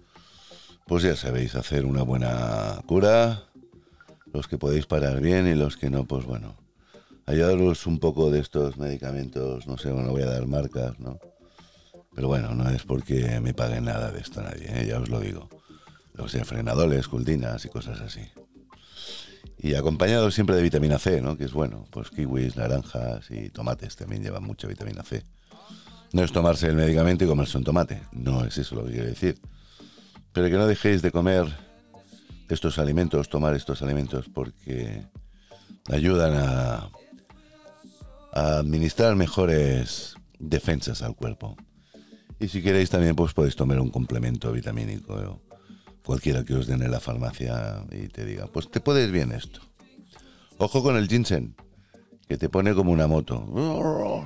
pues 0.87 1.02
ya 1.02 1.16
sabéis 1.16 1.55
hacer 1.55 1.87
una 1.87 2.02
buena 2.02 2.83
cura. 2.85 3.44
Los 4.35 4.46
que 4.48 4.59
podéis 4.59 4.85
parar 4.85 5.22
bien 5.22 5.46
y 5.46 5.55
los 5.55 5.79
que 5.79 5.88
no, 5.88 6.05
pues 6.05 6.26
bueno, 6.26 6.57
ayudaros 7.24 7.87
un 7.87 8.00
poco 8.00 8.31
de 8.31 8.40
estos 8.40 8.76
medicamentos, 8.76 9.66
no 9.66 9.79
sé, 9.79 9.88
no 9.94 10.11
voy 10.11 10.24
a 10.24 10.26
dar 10.26 10.46
marcas, 10.46 10.98
¿no? 10.98 11.18
Pero 12.14 12.29
bueno, 12.29 12.55
no 12.55 12.68
es 12.68 12.83
porque 12.83 13.40
me 13.40 13.55
paguen 13.55 13.87
nada 13.87 14.12
de 14.12 14.20
esto 14.20 14.42
nadie, 14.42 14.66
¿eh? 14.68 14.87
ya 14.87 15.00
os 15.00 15.09
lo 15.09 15.18
digo. 15.18 15.48
Los 16.12 16.33
de 16.33 16.44
frenadores, 16.44 17.09
culdinas 17.09 17.64
y 17.64 17.70
cosas 17.70 18.02
así. 18.02 18.29
Y 19.57 19.74
acompañado 19.74 20.31
siempre 20.31 20.57
de 20.57 20.62
vitamina 20.62 20.98
C, 20.98 21.22
¿no? 21.22 21.38
Que 21.38 21.44
es 21.44 21.52
bueno, 21.55 21.87
pues 21.90 22.11
kiwis, 22.11 22.57
naranjas 22.57 23.31
y 23.31 23.48
tomates 23.48 23.96
también 23.96 24.22
llevan 24.22 24.42
mucha 24.42 24.68
vitamina 24.68 25.02
C. 25.02 25.24
No 26.16 26.24
es 26.24 26.33
tomarse 26.33 26.68
el 26.68 26.76
medicamento 26.76 27.26
y 27.26 27.29
comerse 27.29 27.59
un 27.59 27.64
tomate, 27.64 28.00
no 28.11 28.42
es 28.46 28.57
eso 28.57 28.74
lo 28.74 28.87
que 28.87 28.92
quiero 28.92 29.07
decir. 29.07 29.38
Pero 30.33 30.48
que 30.48 30.55
no 30.55 30.66
dejéis 30.66 31.02
de 31.02 31.11
comer 31.11 31.44
estos 32.48 32.79
alimentos, 32.79 33.29
tomar 33.29 33.55
estos 33.55 33.83
alimentos, 33.83 34.24
porque 34.33 35.05
ayudan 35.90 36.33
a, 36.37 36.88
administrar 38.33 39.14
mejores 39.14 40.14
defensas 40.38 41.02
al 41.02 41.14
cuerpo. 41.14 41.55
Y 42.40 42.48
si 42.48 42.62
queréis 42.62 42.88
también 42.88 43.14
pues 43.14 43.35
podéis 43.35 43.55
tomar 43.55 43.79
un 43.79 43.90
complemento 43.90 44.50
vitamínico, 44.52 45.42
cualquiera 46.02 46.44
que 46.44 46.55
os 46.55 46.66
den 46.66 46.81
en 46.81 46.92
la 46.92 47.00
farmacia 47.00 47.85
y 47.92 48.09
te 48.09 48.24
diga, 48.24 48.46
pues 48.46 48.70
te 48.70 48.81
puedes 48.81 49.12
bien 49.12 49.33
esto. 49.33 49.61
Ojo 50.57 50.83
con 50.83 50.96
el 50.96 51.09
ginseng, 51.09 51.55
que 52.26 52.38
te 52.38 52.48
pone 52.48 52.72
como 52.72 52.90
una 52.90 53.07
moto. 53.07 54.24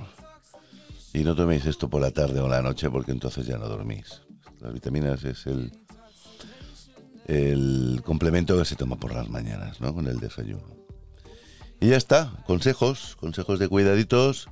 Y 1.12 1.25
no 1.25 1.35
toméis 1.35 1.66
esto 1.66 1.88
por 1.88 2.01
la 2.01 2.12
tarde 2.12 2.40
o 2.40 2.49
la 2.49 2.62
noche 2.62 2.88
porque 2.88 3.11
entonces 3.11 3.46
ya 3.46 3.59
no 3.59 3.68
dormís. 3.68 4.23
Las 4.61 4.73
vitaminas 4.73 5.25
es 5.25 5.46
el, 5.46 5.73
complemento 8.05 8.57
que 8.57 8.64
se 8.64 8.77
toma 8.77 8.96
por 8.96 9.14
las 9.14 9.29
mañanas, 9.29 9.81
¿no? 9.81 9.94
Con 9.94 10.07
el 10.07 10.20
desayuno. 10.20 10.77
Y 11.81 11.88
ya 11.88 11.96
está, 11.96 12.33
consejos, 12.46 13.16
consejos 13.16 13.59
de 13.59 13.68
cuidaditos, 13.68 14.49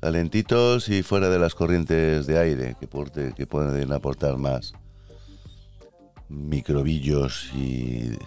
calentitos 0.00 0.88
y 0.88 1.02
fuera 1.02 1.28
de 1.30 1.38
las 1.38 1.54
corrientes 1.54 2.26
de 2.26 2.38
aire 2.38 2.76
que, 2.78 2.88
porte- 2.88 3.34
que 3.34 3.46
pueden 3.46 3.92
aportar 3.92 4.36
más 4.36 4.74
microbillos 6.28 7.50
y, 7.54 8.18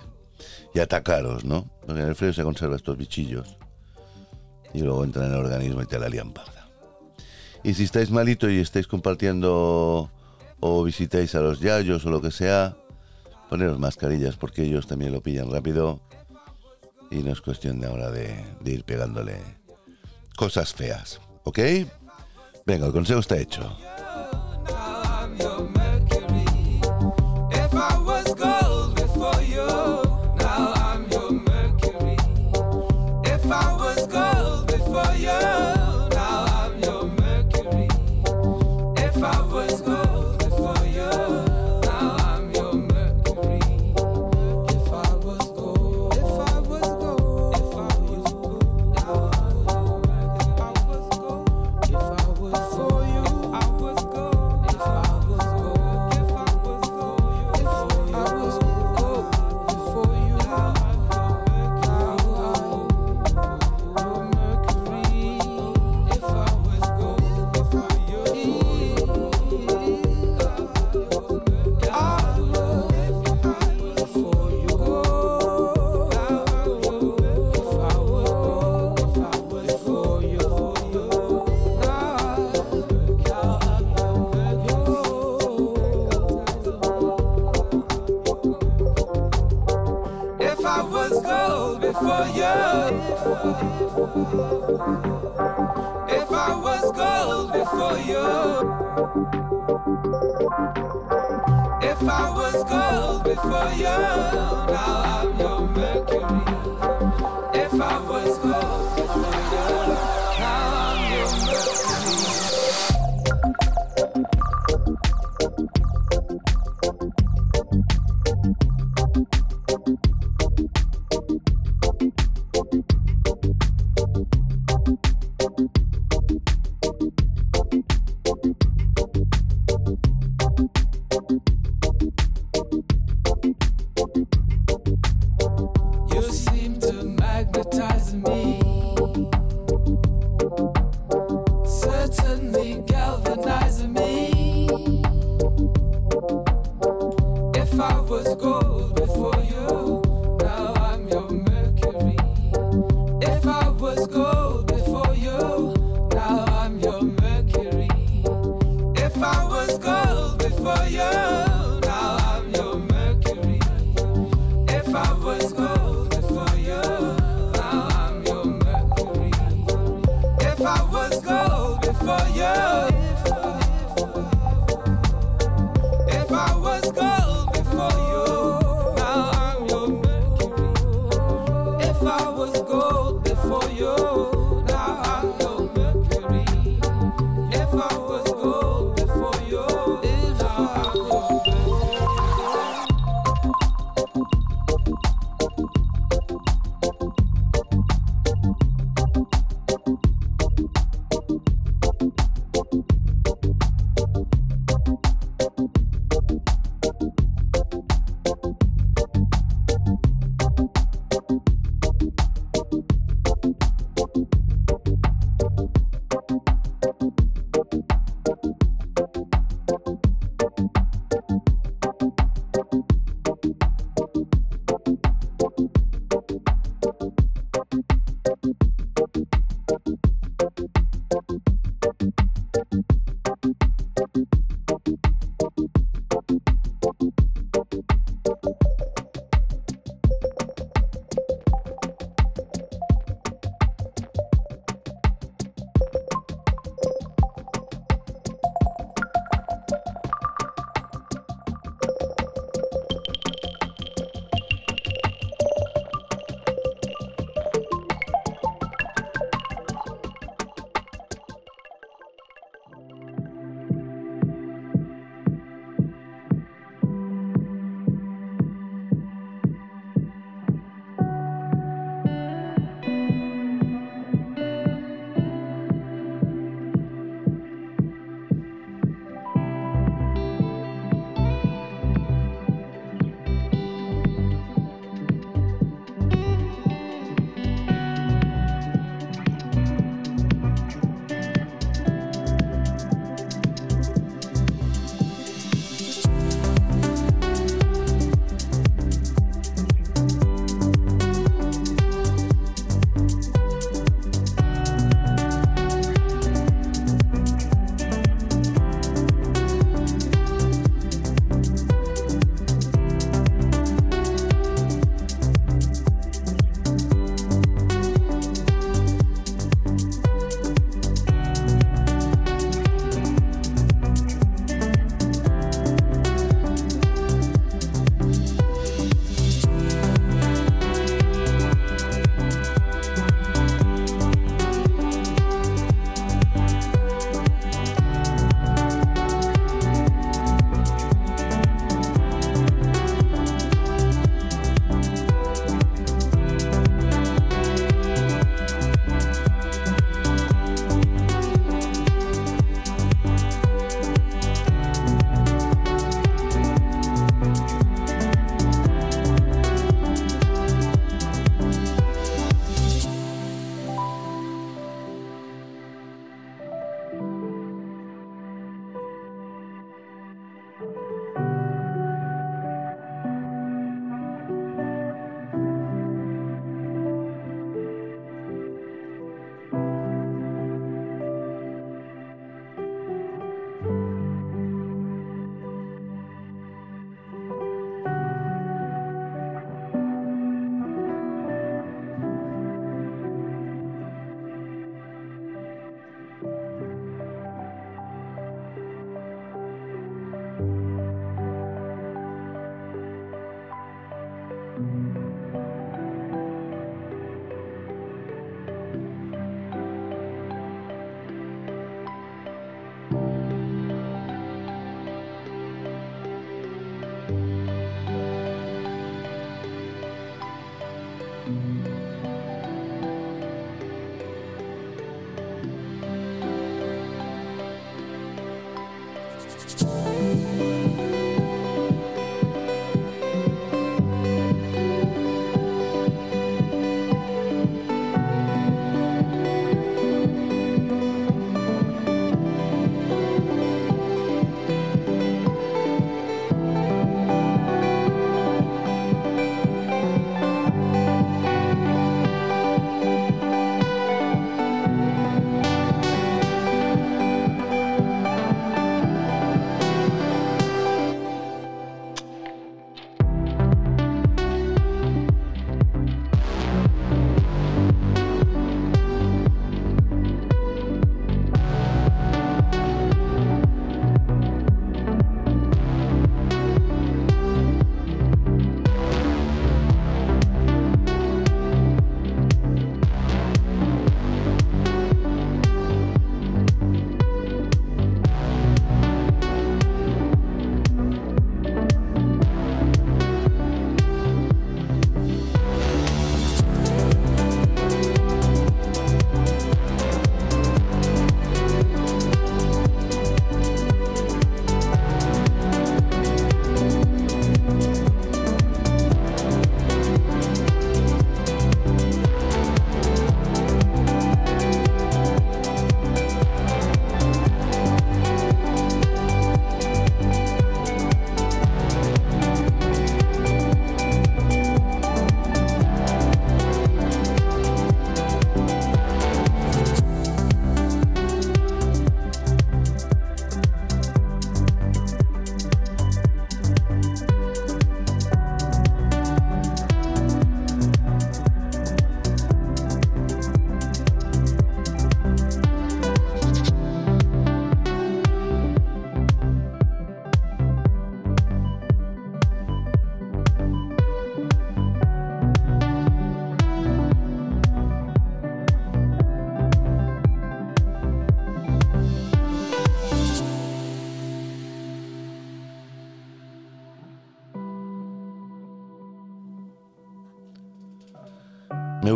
atacaros, 0.80 1.44
¿no? 1.44 1.70
Porque 1.86 2.02
en 2.02 2.08
el 2.08 2.16
frío 2.16 2.32
se 2.32 2.44
conserva 2.44 2.78
estos 2.78 2.96
bichillos 2.98 3.58
y 4.74 4.80
luego 4.80 5.04
entran 5.04 5.26
en 5.26 5.34
el 5.34 5.40
organismo 5.40 5.82
y 5.82 5.86
te 5.86 6.00
la 6.00 6.10
parda. 6.34 6.59
Y 7.64 7.74
si 7.74 7.84
estáis 7.84 8.10
malito 8.12 8.50
y 8.50 8.60
estáis 8.60 8.88
compartiendo 8.88 10.10
o 10.60 10.84
visitáis 10.84 11.36
a 11.36 11.42
los 11.42 11.60
yayos 11.60 12.06
o 12.06 12.10
lo 12.10 12.22
que 12.22 12.32
sea, 12.32 12.76
poneros 13.50 13.80
mascarillas 13.80 14.36
porque 14.36 14.64
ellos 14.64 14.88
también 14.88 15.12
lo 15.12 15.22
pillan 15.22 15.52
rápido 15.52 16.00
y 17.12 17.18
no 17.18 17.32
es 17.32 17.42
cuestión 17.42 17.80
de 17.80 17.88
ahora 17.88 18.12
de, 18.12 18.46
de 18.62 18.72
ir 18.72 18.84
pegándole 18.84 19.42
cosas 20.36 20.74
feas, 20.74 21.20
¿ok? 21.44 21.60
Venga, 22.66 22.86
el 22.88 22.94
consejo 22.94 23.20
está 23.20 23.38
hecho. 23.38 23.76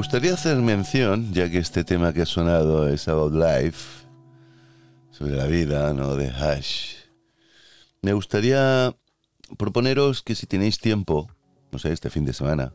Gustaría 0.04 0.34
hacer 0.34 0.58
mención, 0.58 1.34
ya 1.34 1.50
que 1.50 1.60
este 1.60 1.86
tema 1.86 2.12
que 2.12 2.24
ha 2.24 2.26
sonado 2.26 2.90
es 2.90 3.08
About 3.08 3.34
Life, 3.34 4.06
sobre 5.12 5.38
la 5.38 5.46
vida, 5.48 5.94
¿no? 5.94 6.18
De 6.18 6.30
Hash. 6.30 6.96
Me 8.02 8.12
gustaría 8.12 8.94
proponeros 9.58 10.22
que 10.22 10.36
si 10.36 10.46
tenéis 10.46 10.80
tiempo, 10.80 11.30
no 11.72 11.80
sé, 11.80 11.94
este 11.94 12.10
fin 12.10 12.26
de 12.26 12.34
semana, 12.34 12.74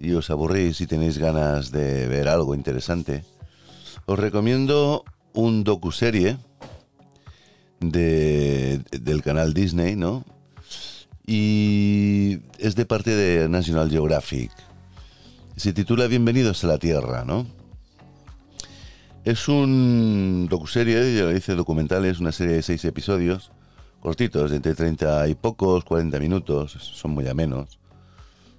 y 0.00 0.12
os 0.14 0.30
aburrís 0.30 0.80
y 0.80 0.88
tenéis 0.88 1.16
ganas 1.16 1.70
de 1.70 2.08
ver 2.08 2.26
algo 2.26 2.56
interesante, 2.56 3.22
os 4.06 4.18
recomiendo 4.18 5.04
un 5.32 5.62
docuserie 5.62 6.38
de, 7.78 8.82
del 8.90 9.22
canal 9.22 9.54
Disney, 9.54 9.94
¿no? 9.94 10.24
Y 11.24 12.40
es 12.58 12.74
de 12.74 12.84
parte 12.84 13.14
de 13.14 13.48
National 13.48 13.88
Geographic. 13.88 14.50
Se 15.60 15.74
titula 15.74 16.06
Bienvenidos 16.06 16.64
a 16.64 16.68
la 16.68 16.78
Tierra, 16.78 17.22
¿no? 17.26 17.46
Es 19.26 19.46
un 19.46 20.46
docuserie, 20.48 21.14
ya 21.14 21.24
lo 21.24 21.28
dice 21.28 21.54
documental, 21.54 22.06
es 22.06 22.18
una 22.18 22.32
serie 22.32 22.54
de 22.54 22.62
seis 22.62 22.82
episodios, 22.86 23.52
cortitos, 24.00 24.52
de 24.52 24.56
entre 24.56 24.74
30 24.74 25.28
y 25.28 25.34
pocos, 25.34 25.84
40 25.84 26.18
minutos, 26.18 26.72
son 26.80 27.10
muy 27.10 27.28
amenos. 27.28 27.78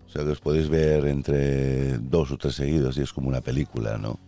O 0.08 0.12
sea 0.12 0.24
que 0.24 0.30
os 0.30 0.42
podéis 0.42 0.70
ver 0.70 1.08
entre 1.08 1.98
dos 1.98 2.30
o 2.30 2.38
tres 2.38 2.54
seguidos 2.54 2.96
y 3.00 3.02
es 3.02 3.12
como 3.12 3.30
una 3.30 3.42
película, 3.42 3.98
¿no? 3.98 4.20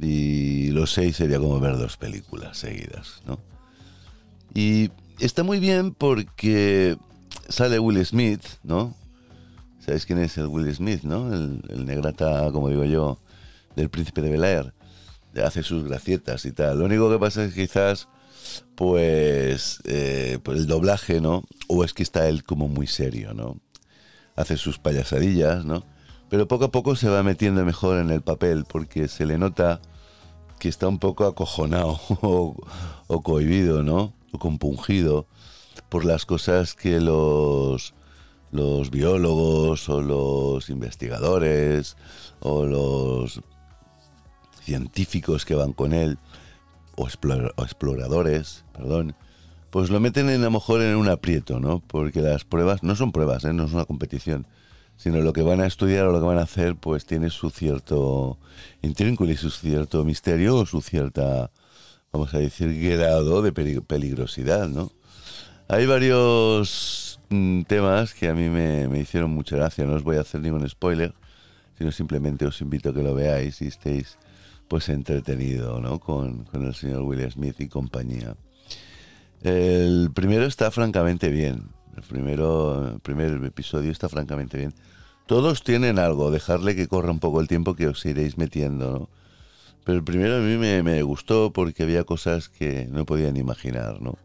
Y 0.00 0.68
los 0.70 0.92
seis 0.92 1.16
sería 1.16 1.40
como 1.40 1.58
ver 1.58 1.76
dos 1.76 1.96
películas 1.96 2.56
seguidas, 2.56 3.20
¿no? 3.26 3.40
Y 4.54 4.92
está 5.18 5.42
muy 5.42 5.58
bien 5.58 5.92
porque 5.92 6.96
sale 7.48 7.80
Will 7.80 8.06
Smith, 8.06 8.44
¿no? 8.62 8.94
¿Sabéis 9.88 10.04
quién 10.04 10.18
es 10.18 10.36
el 10.36 10.48
Will 10.48 10.74
Smith, 10.74 11.00
no? 11.02 11.32
El, 11.32 11.86
negrata, 11.86 12.52
como 12.52 12.68
digo 12.68 12.84
yo, 12.84 13.16
del 13.74 13.88
príncipe 13.88 14.20
de 14.20 14.28
Bel 14.28 14.44
Air. 14.44 14.74
Hace 15.42 15.62
sus 15.62 15.84
gracietas 15.84 16.44
y 16.44 16.52
tal. 16.52 16.80
Lo 16.80 16.84
único 16.84 17.10
que 17.10 17.18
pasa 17.18 17.42
es 17.42 17.54
que 17.54 17.62
quizás, 17.62 18.06
pues, 18.74 19.80
eh, 19.84 20.40
el 20.44 20.66
doblaje, 20.66 21.22
¿no? 21.22 21.42
O 21.68 21.84
es 21.84 21.94
que 21.94 22.02
está 22.02 22.28
él 22.28 22.44
como 22.44 22.68
muy 22.68 22.86
serio, 22.86 23.32
¿no? 23.32 23.62
Hace 24.36 24.58
sus 24.58 24.78
payasadillas, 24.78 25.64
¿no? 25.64 25.86
Pero 26.28 26.46
poco 26.46 26.66
a 26.66 26.70
poco 26.70 26.94
se 26.94 27.08
va 27.08 27.22
metiendo 27.22 27.64
mejor 27.64 27.96
en 27.96 28.10
el 28.10 28.20
papel 28.20 28.66
porque 28.68 29.08
se 29.08 29.24
le 29.24 29.38
nota 29.38 29.80
que 30.58 30.68
está 30.68 30.86
un 30.86 30.98
poco 30.98 31.24
acojonado 31.24 31.98
o, 32.20 32.56
o 33.06 33.22
cohibido, 33.22 33.82
¿no? 33.82 34.12
O 34.32 34.38
compungido 34.38 35.26
por 35.88 36.04
las 36.04 36.26
cosas 36.26 36.74
que 36.74 37.00
los, 37.00 37.94
los 38.50 38.90
biólogos 38.90 39.88
o 39.88 40.00
los 40.00 40.70
investigadores 40.70 41.96
o 42.40 42.64
los 42.64 43.40
científicos 44.62 45.44
que 45.44 45.54
van 45.54 45.72
con 45.72 45.92
él 45.92 46.18
o, 46.96 47.06
explor- 47.06 47.52
o 47.56 47.62
exploradores, 47.62 48.64
perdón, 48.72 49.14
pues 49.70 49.90
lo 49.90 50.00
meten 50.00 50.28
en, 50.30 50.40
a 50.40 50.44
lo 50.44 50.50
mejor 50.52 50.82
en 50.82 50.96
un 50.96 51.08
aprieto, 51.08 51.60
¿no? 51.60 51.80
Porque 51.80 52.20
las 52.20 52.44
pruebas 52.44 52.82
no 52.82 52.96
son 52.96 53.12
pruebas, 53.12 53.44
¿eh? 53.44 53.52
no 53.52 53.64
es 53.66 53.72
una 53.72 53.84
competición, 53.84 54.46
sino 54.96 55.20
lo 55.20 55.32
que 55.32 55.42
van 55.42 55.60
a 55.60 55.66
estudiar 55.66 56.06
o 56.06 56.12
lo 56.12 56.20
que 56.20 56.26
van 56.26 56.38
a 56.38 56.42
hacer, 56.42 56.74
pues 56.76 57.06
tiene 57.06 57.30
su 57.30 57.50
cierto 57.50 58.38
intrínculo 58.82 59.30
y 59.30 59.36
su 59.36 59.50
cierto 59.50 60.04
misterio 60.04 60.56
o 60.56 60.66
su 60.66 60.80
cierta, 60.80 61.50
vamos 62.12 62.34
a 62.34 62.38
decir, 62.38 62.74
grado 62.90 63.42
de 63.42 63.52
peli- 63.52 63.80
peligrosidad, 63.80 64.68
¿no? 64.68 64.90
Hay 65.68 65.86
varios 65.86 67.07
temas 67.28 68.14
que 68.14 68.28
a 68.28 68.34
mí 68.34 68.48
me, 68.48 68.88
me 68.88 69.00
hicieron 69.00 69.30
mucha 69.30 69.56
gracia. 69.56 69.84
No 69.84 69.94
os 69.94 70.02
voy 70.02 70.16
a 70.16 70.22
hacer 70.22 70.40
ningún 70.40 70.68
spoiler, 70.68 71.14
sino 71.76 71.92
simplemente 71.92 72.46
os 72.46 72.60
invito 72.60 72.90
a 72.90 72.94
que 72.94 73.02
lo 73.02 73.14
veáis 73.14 73.60
y 73.62 73.66
estéis 73.66 74.18
pues 74.68 74.88
entretenido 74.88 75.80
¿no? 75.80 75.98
con, 75.98 76.44
con 76.44 76.66
el 76.66 76.74
señor 76.74 77.02
Will 77.02 77.30
Smith 77.30 77.60
y 77.60 77.68
compañía. 77.68 78.36
El 79.42 80.10
primero 80.14 80.44
está 80.44 80.70
francamente 80.70 81.30
bien. 81.30 81.68
El 81.96 82.02
primero, 82.02 82.92
el 82.94 83.00
primer 83.00 83.42
episodio 83.44 83.90
está 83.90 84.08
francamente 84.08 84.58
bien. 84.58 84.74
Todos 85.26 85.62
tienen 85.62 85.98
algo, 85.98 86.30
dejarle 86.30 86.76
que 86.76 86.86
corra 86.86 87.10
un 87.10 87.20
poco 87.20 87.40
el 87.40 87.48
tiempo 87.48 87.74
que 87.74 87.88
os 87.88 88.04
iréis 88.06 88.38
metiendo, 88.38 88.92
¿no? 88.92 89.08
Pero 89.84 89.98
el 89.98 90.04
primero 90.04 90.36
a 90.36 90.40
mí 90.40 90.56
me, 90.58 90.82
me 90.82 91.02
gustó 91.02 91.52
porque 91.52 91.82
había 91.82 92.04
cosas 92.04 92.48
que 92.48 92.86
no 92.90 93.06
podían 93.06 93.36
imaginar, 93.36 94.02
¿no? 94.02 94.18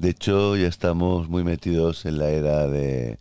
De 0.00 0.08
hecho, 0.08 0.56
ya 0.56 0.66
estamos 0.66 1.28
muy 1.28 1.44
metidos 1.44 2.06
en 2.06 2.16
la 2.16 2.30
era 2.30 2.66
de, 2.66 3.20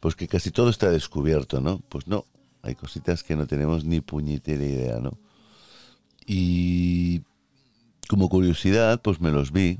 pues 0.00 0.16
que 0.16 0.28
casi 0.28 0.50
todo 0.50 0.68
está 0.68 0.90
descubierto, 0.90 1.62
¿no? 1.62 1.80
Pues 1.88 2.08
no, 2.08 2.26
hay 2.60 2.74
cositas 2.74 3.22
que 3.22 3.36
no 3.36 3.46
tenemos 3.46 3.86
ni 3.86 4.02
puñetera 4.02 4.62
idea, 4.62 4.98
¿no? 4.98 5.18
Y 6.26 7.22
como 8.06 8.28
curiosidad, 8.28 9.00
pues 9.00 9.22
me 9.22 9.30
los 9.30 9.50
vi 9.50 9.78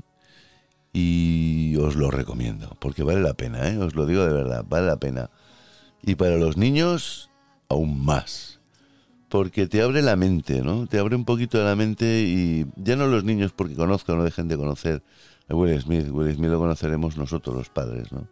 y 0.93 1.75
os 1.75 1.95
lo 1.95 2.09
recomiendo, 2.09 2.75
porque 2.79 3.03
vale 3.03 3.21
la 3.21 3.35
pena, 3.35 3.69
¿eh? 3.69 3.77
Os 3.77 3.93
lo 3.93 4.07
digo 4.07 4.25
de 4.25 4.33
verdad, 4.33 4.65
vale 4.67 4.87
la 4.87 4.97
pena. 4.97 5.29
Y 6.01 6.15
para 6.15 6.37
los 6.37 6.57
niños, 6.57 7.29
aún 7.69 8.03
más. 8.03 8.59
Porque 9.29 9.67
te 9.67 9.83
abre 9.83 10.01
la 10.01 10.15
mente, 10.15 10.63
¿no? 10.63 10.87
Te 10.87 10.97
abre 10.97 11.15
un 11.15 11.23
poquito 11.23 11.63
la 11.63 11.75
mente 11.75 12.23
y 12.23 12.65
ya 12.77 12.95
no 12.95 13.05
los 13.05 13.23
niños 13.23 13.53
porque 13.55 13.75
conozcan 13.75 14.15
o 14.15 14.17
no 14.17 14.23
dejen 14.23 14.47
de 14.47 14.57
conocer 14.57 15.03
Will 15.53 15.79
Smith. 15.81 16.09
Will 16.11 16.33
Smith 16.35 16.49
lo 16.51 16.59
conoceremos 16.59 17.17
nosotros 17.17 17.55
los 17.55 17.69
padres, 17.69 18.11
¿no? 18.11 18.27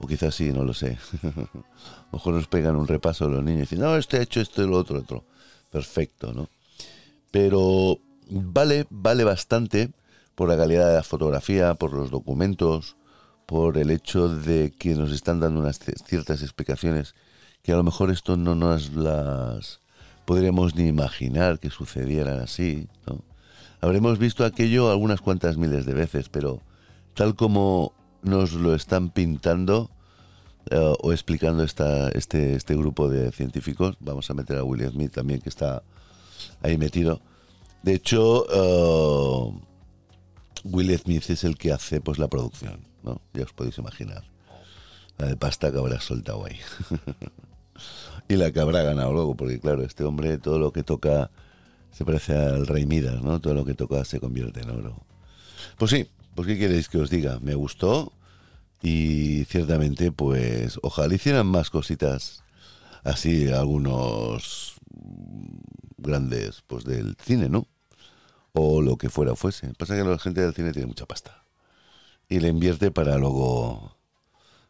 O 0.00 0.06
quizás 0.06 0.34
sí, 0.34 0.50
no 0.52 0.64
lo 0.64 0.74
sé. 0.74 0.98
a 1.22 1.26
lo 1.26 2.12
mejor 2.12 2.34
nos 2.34 2.46
pegan 2.48 2.76
un 2.76 2.86
repaso 2.88 3.28
los 3.28 3.42
niños 3.44 3.58
y 3.58 3.60
dicen, 3.62 3.80
no, 3.80 3.96
este 3.96 4.18
ha 4.18 4.22
hecho 4.22 4.40
esto 4.40 4.62
y 4.62 4.66
lo 4.68 4.76
otro, 4.78 4.98
otro. 4.98 5.24
Perfecto, 5.70 6.32
¿no? 6.32 6.48
Pero 7.30 7.98
vale, 8.30 8.86
vale 8.90 9.24
bastante 9.24 9.90
por 10.34 10.48
la 10.48 10.56
calidad 10.56 10.88
de 10.88 10.94
la 10.96 11.02
fotografía, 11.02 11.74
por 11.74 11.92
los 11.92 12.10
documentos, 12.10 12.96
por 13.46 13.78
el 13.78 13.90
hecho 13.90 14.28
de 14.28 14.72
que 14.76 14.94
nos 14.94 15.12
están 15.12 15.38
dando 15.40 15.60
unas 15.60 15.80
ci- 15.80 15.94
ciertas 16.06 16.42
explicaciones 16.42 17.14
que 17.62 17.72
a 17.72 17.76
lo 17.76 17.82
mejor 17.84 18.10
esto 18.10 18.36
no 18.36 18.54
nos 18.54 18.92
las 18.94 19.80
podríamos 20.24 20.74
ni 20.74 20.86
imaginar 20.88 21.58
que 21.60 21.70
sucedieran 21.70 22.40
así, 22.40 22.88
¿no? 23.06 23.20
Habremos 23.84 24.18
visto 24.18 24.46
aquello 24.46 24.90
algunas 24.90 25.20
cuantas 25.20 25.58
miles 25.58 25.84
de 25.84 25.92
veces, 25.92 26.30
pero 26.30 26.62
tal 27.12 27.34
como 27.34 27.92
nos 28.22 28.54
lo 28.54 28.74
están 28.74 29.10
pintando 29.10 29.90
eh, 30.70 30.94
o 31.02 31.12
explicando 31.12 31.62
esta, 31.62 32.08
este, 32.08 32.54
este 32.54 32.74
grupo 32.76 33.10
de 33.10 33.30
científicos, 33.30 33.98
vamos 34.00 34.30
a 34.30 34.32
meter 34.32 34.56
a 34.56 34.64
William 34.64 34.90
Smith 34.90 35.12
también 35.12 35.42
que 35.42 35.50
está 35.50 35.82
ahí 36.62 36.78
metido. 36.78 37.20
De 37.82 37.92
hecho, 37.92 38.46
eh, 38.50 39.60
Will 40.64 40.98
Smith 40.98 41.28
es 41.28 41.44
el 41.44 41.58
que 41.58 41.70
hace 41.70 42.00
pues 42.00 42.18
la 42.18 42.28
producción, 42.28 42.80
¿no? 43.02 43.20
Ya 43.34 43.42
os 43.42 43.52
podéis 43.52 43.76
imaginar. 43.76 44.24
La 45.18 45.26
de 45.26 45.36
pasta 45.36 45.70
que 45.70 45.76
habrá 45.76 46.00
soltado 46.00 46.46
ahí. 46.46 46.58
y 48.28 48.36
la 48.36 48.50
que 48.50 48.60
habrá 48.60 48.80
ganado 48.80 49.12
luego, 49.12 49.34
porque 49.34 49.60
claro, 49.60 49.82
este 49.82 50.04
hombre 50.04 50.38
todo 50.38 50.58
lo 50.58 50.72
que 50.72 50.82
toca 50.82 51.30
se 51.94 52.04
parece 52.04 52.36
al 52.36 52.66
rey 52.66 52.86
Midas, 52.86 53.22
¿no? 53.22 53.40
Todo 53.40 53.54
lo 53.54 53.64
que 53.64 53.74
toca 53.74 54.04
se 54.04 54.20
convierte 54.20 54.60
en 54.60 54.70
oro. 54.70 55.06
Pues 55.78 55.90
sí, 55.90 56.08
pues 56.34 56.46
qué 56.46 56.58
queréis 56.58 56.88
que 56.88 56.98
os 56.98 57.08
diga, 57.08 57.38
me 57.40 57.54
gustó 57.54 58.12
y 58.82 59.44
ciertamente 59.44 60.12
pues 60.12 60.78
ojalá 60.82 61.14
hicieran 61.14 61.46
más 61.46 61.70
cositas 61.70 62.42
así 63.04 63.48
algunos 63.50 64.74
grandes 65.96 66.62
pues 66.66 66.84
del 66.84 67.16
cine, 67.22 67.48
¿no? 67.48 67.66
O 68.52 68.82
lo 68.82 68.96
que 68.96 69.08
fuera 69.08 69.36
fuese. 69.36 69.72
Pasa 69.74 69.96
que 69.96 70.04
la 70.04 70.18
gente 70.18 70.40
del 70.40 70.54
cine 70.54 70.72
tiene 70.72 70.86
mucha 70.86 71.06
pasta 71.06 71.44
y 72.28 72.40
le 72.40 72.48
invierte 72.48 72.90
para 72.90 73.16
luego 73.18 73.96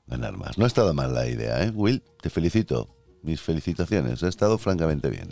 ganar 0.07 0.37
más. 0.37 0.59
No 0.59 0.65
ha 0.65 0.69
estado 0.69 0.93
mal 0.93 1.15
la 1.15 1.27
idea, 1.27 1.63
¿eh? 1.65 1.71
Will, 1.71 2.03
te 2.21 2.31
felicito. 2.31 2.95
Mis 3.23 3.41
felicitaciones. 3.41 4.23
Ha 4.23 4.29
estado 4.29 4.59
francamente 4.59 5.09
bien. 5.09 5.31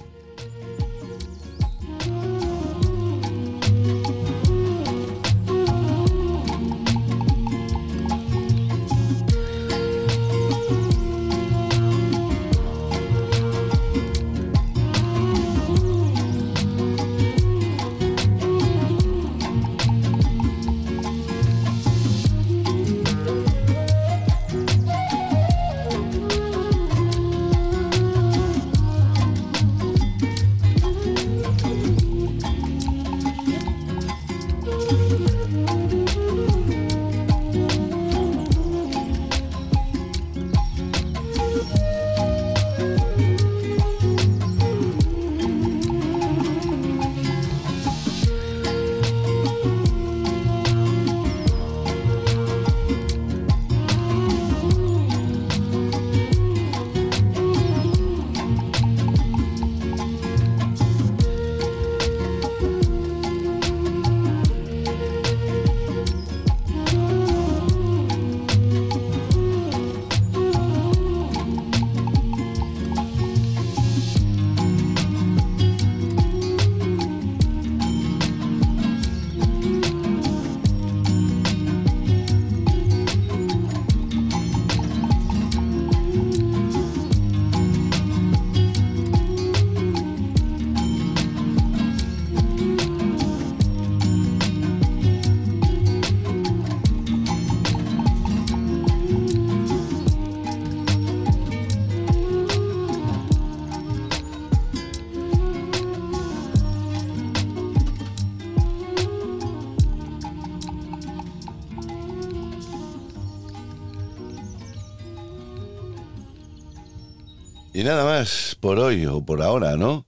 Y 117.83 117.85
nada 117.85 118.05
más 118.05 118.57
por 118.61 118.79
hoy 118.79 119.07
o 119.07 119.27
por 119.27 119.43
ahora, 119.43 119.77
¿no? 119.77 120.07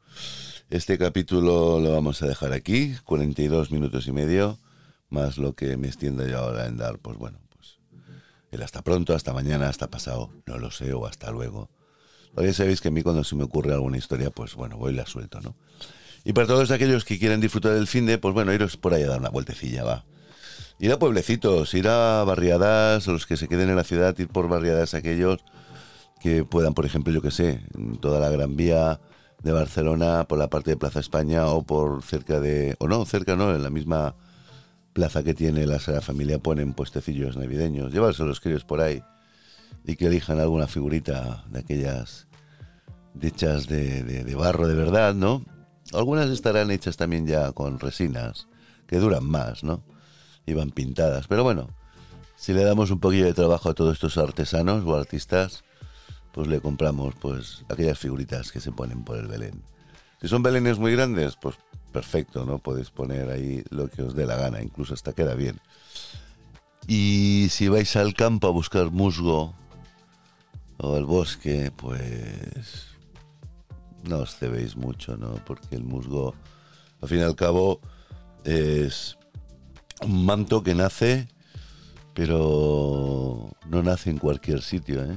Este 0.71 0.97
capítulo 0.97 1.81
lo 1.81 1.91
vamos 1.91 2.23
a 2.23 2.29
dejar 2.29 2.53
aquí, 2.53 2.95
42 3.03 3.73
minutos 3.73 4.07
y 4.07 4.13
medio, 4.13 4.61
más 5.09 5.39
lo 5.39 5.55
que 5.55 5.77
me 5.77 5.89
extienda 5.89 6.25
yo 6.25 6.39
ahora 6.39 6.67
en 6.67 6.77
dar, 6.77 7.01
pues 7.01 7.19
bueno, 7.19 7.41
pues 7.49 7.81
el 8.53 8.63
hasta 8.63 8.83
pronto, 8.83 9.13
hasta 9.13 9.33
mañana, 9.33 9.69
hasta 9.69 9.91
pasado, 9.91 10.31
no 10.47 10.57
lo 10.59 10.71
sé, 10.71 10.93
o 10.93 11.05
hasta 11.05 11.33
luego. 11.33 11.69
Todavía 12.31 12.55
sabéis 12.55 12.81
que 12.81 12.87
a 12.87 12.91
mí 12.93 13.03
cuando 13.03 13.25
se 13.25 13.35
me 13.35 13.43
ocurre 13.43 13.73
alguna 13.73 13.99
historia, 13.99 14.31
pues 14.31 14.55
bueno, 14.55 14.77
voy 14.77 14.93
y 14.93 14.97
la 14.97 15.07
suelto, 15.07 15.41
¿no? 15.41 15.57
Y 16.23 16.33
para 16.33 16.47
todos 16.47 16.71
aquellos 16.71 17.05
que 17.05 17.19
quieren 17.19 17.41
disfrutar 17.41 17.73
del 17.73 17.89
fin 17.89 18.07
de, 18.07 18.19
pues 18.19 18.35
bueno, 18.35 18.53
iros 18.53 18.77
por 18.77 18.95
ahí 18.95 19.03
a 19.03 19.09
dar 19.09 19.19
una 19.19 19.31
vueltecilla, 19.31 19.83
va. 19.83 20.05
Ir 20.79 20.93
a 20.93 21.01
pueblecitos, 21.01 21.75
ir 21.75 21.89
a 21.89 22.23
barriadas, 22.23 23.09
los 23.09 23.27
que 23.27 23.37
se 23.37 23.49
queden 23.49 23.69
en 23.69 23.75
la 23.75 23.83
ciudad, 23.83 24.17
ir 24.17 24.29
por 24.29 24.47
barriadas 24.47 24.95
aquellos 24.95 25.41
que 26.25 26.43
puedan, 26.47 26.73
por 26.73 26.87
ejemplo, 26.87 27.13
yo 27.13 27.21
que 27.21 27.31
sé, 27.31 27.61
en 27.75 27.99
toda 27.99 28.19
la 28.19 28.31
Gran 28.31 28.57
Vía 28.57 28.99
de 29.43 29.53
Barcelona, 29.53 30.25
por 30.27 30.39
la 30.39 30.49
parte 30.49 30.71
de 30.71 30.79
Plaza 30.79 30.99
España 31.01 31.47
o 31.49 31.65
por 31.65 32.03
cerca 32.03 32.41
de, 32.41 32.77
o 32.79 32.89
no, 32.89 33.05
cerca 33.05 33.37
no, 33.37 33.55
en 33.55 33.63
la 33.63 33.69
misma 33.69 34.15
plaza 34.95 35.23
que 35.23 35.35
tiene 35.35 35.67
la 35.67 35.79
Sagrada 35.81 36.01
Familia 36.01 36.39
ponen 36.39 36.73
puestecillos 36.73 37.37
navideños. 37.37 37.93
Llevarse 37.93 38.25
los 38.25 38.41
críos 38.41 38.65
por 38.65 38.81
ahí 38.81 39.03
y 39.85 39.97
que 39.97 40.07
elijan 40.07 40.41
alguna 40.41 40.67
figurita 40.67 41.45
de 41.51 41.59
aquellas 41.59 42.27
hechas 43.21 43.67
de, 43.67 44.03
de- 44.03 44.25
de 44.25 44.35
barro 44.35 44.67
de 44.67 44.77
verdad, 44.77 45.15
¿no? 45.15 45.45
Algunas 45.93 46.31
estarán 46.31 46.71
hechas 46.71 46.97
también 46.97 47.27
ya 47.27 47.53
con 47.53 47.79
resinas, 47.79 48.49
que 48.87 48.97
duran 48.97 49.27
más, 49.27 49.63
¿no? 49.63 49.85
Y 50.47 50.55
van 50.55 50.71
pintadas. 50.71 51.27
Pero 51.29 51.43
bueno, 51.45 51.69
si 52.35 52.55
le 52.55 52.65
damos 52.65 52.91
un 52.91 52.99
poquillo 53.01 53.27
de 53.27 53.35
trabajo 53.35 53.69
a 53.69 53.75
todos 53.75 53.93
estos 53.93 54.17
artesanos 54.17 54.85
o 54.87 54.97
artistas, 54.97 55.65
pues 56.35 56.49
le 56.49 56.61
compramos 56.61 57.15
pues 57.15 57.65
aquellas 57.69 57.99
figuritas 57.99 58.51
que 58.51 58.59
se 58.59 58.73
ponen 58.73 59.05
por 59.05 59.17
el 59.17 59.29
Belén. 59.29 59.63
Si 60.21 60.27
son 60.27 60.43
belenes 60.43 60.81
muy 60.81 60.91
grandes, 60.93 61.37
pues 61.37 61.55
perfecto, 61.93 62.45
¿no? 62.45 62.59
Podéis 62.59 62.91
poner 62.91 63.31
ahí 63.31 63.63
lo 63.71 63.89
que 63.89 64.03
os 64.03 64.17
dé 64.17 64.27
la 64.27 64.35
gana, 64.35 64.61
incluso 64.61 64.95
hasta 64.95 65.13
queda 65.13 65.35
bien. 65.35 65.61
Y 66.89 67.47
si 67.51 67.69
vais 67.69 67.95
al 67.95 68.15
campo 68.15 68.49
a 68.49 68.51
buscar 68.51 68.91
musgo 68.91 69.55
o 70.79 70.97
al 70.97 71.07
bosque, 71.07 71.71
pues 71.77 72.89
no 74.03 74.19
os 74.19 74.35
cebéis 74.35 74.77
mucho, 74.77 75.17
¿no? 75.17 75.37
Porque 75.47 75.77
el 75.77 75.85
musgo, 75.85 76.35
al 77.01 77.09
fin 77.09 77.19
y 77.21 77.23
al 77.23 77.37
cabo, 77.37 77.81
es 78.43 79.17
un 80.03 80.27
manto 80.27 80.65
que 80.65 80.75
nace, 80.75 81.29
pero 82.13 83.51
no 83.69 83.83
nace 83.85 84.11
en 84.11 84.19
cualquier 84.19 84.63
sitio, 84.63 85.05
¿eh? 85.05 85.17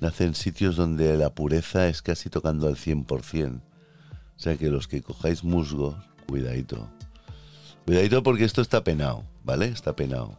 Nace 0.00 0.24
en 0.24 0.34
sitios 0.34 0.76
donde 0.76 1.16
la 1.18 1.28
pureza 1.34 1.88
es 1.88 2.00
casi 2.00 2.30
tocando 2.30 2.66
al 2.66 2.76
100%. 2.76 3.60
O 3.60 4.42
sea 4.42 4.56
que 4.56 4.70
los 4.70 4.88
que 4.88 5.02
cojáis 5.02 5.44
musgo, 5.44 6.02
cuidadito. 6.26 6.88
Cuidadito 7.84 8.22
porque 8.22 8.44
esto 8.44 8.62
está 8.62 8.82
penado, 8.82 9.24
¿vale? 9.44 9.66
Está 9.66 9.94
penado. 9.94 10.38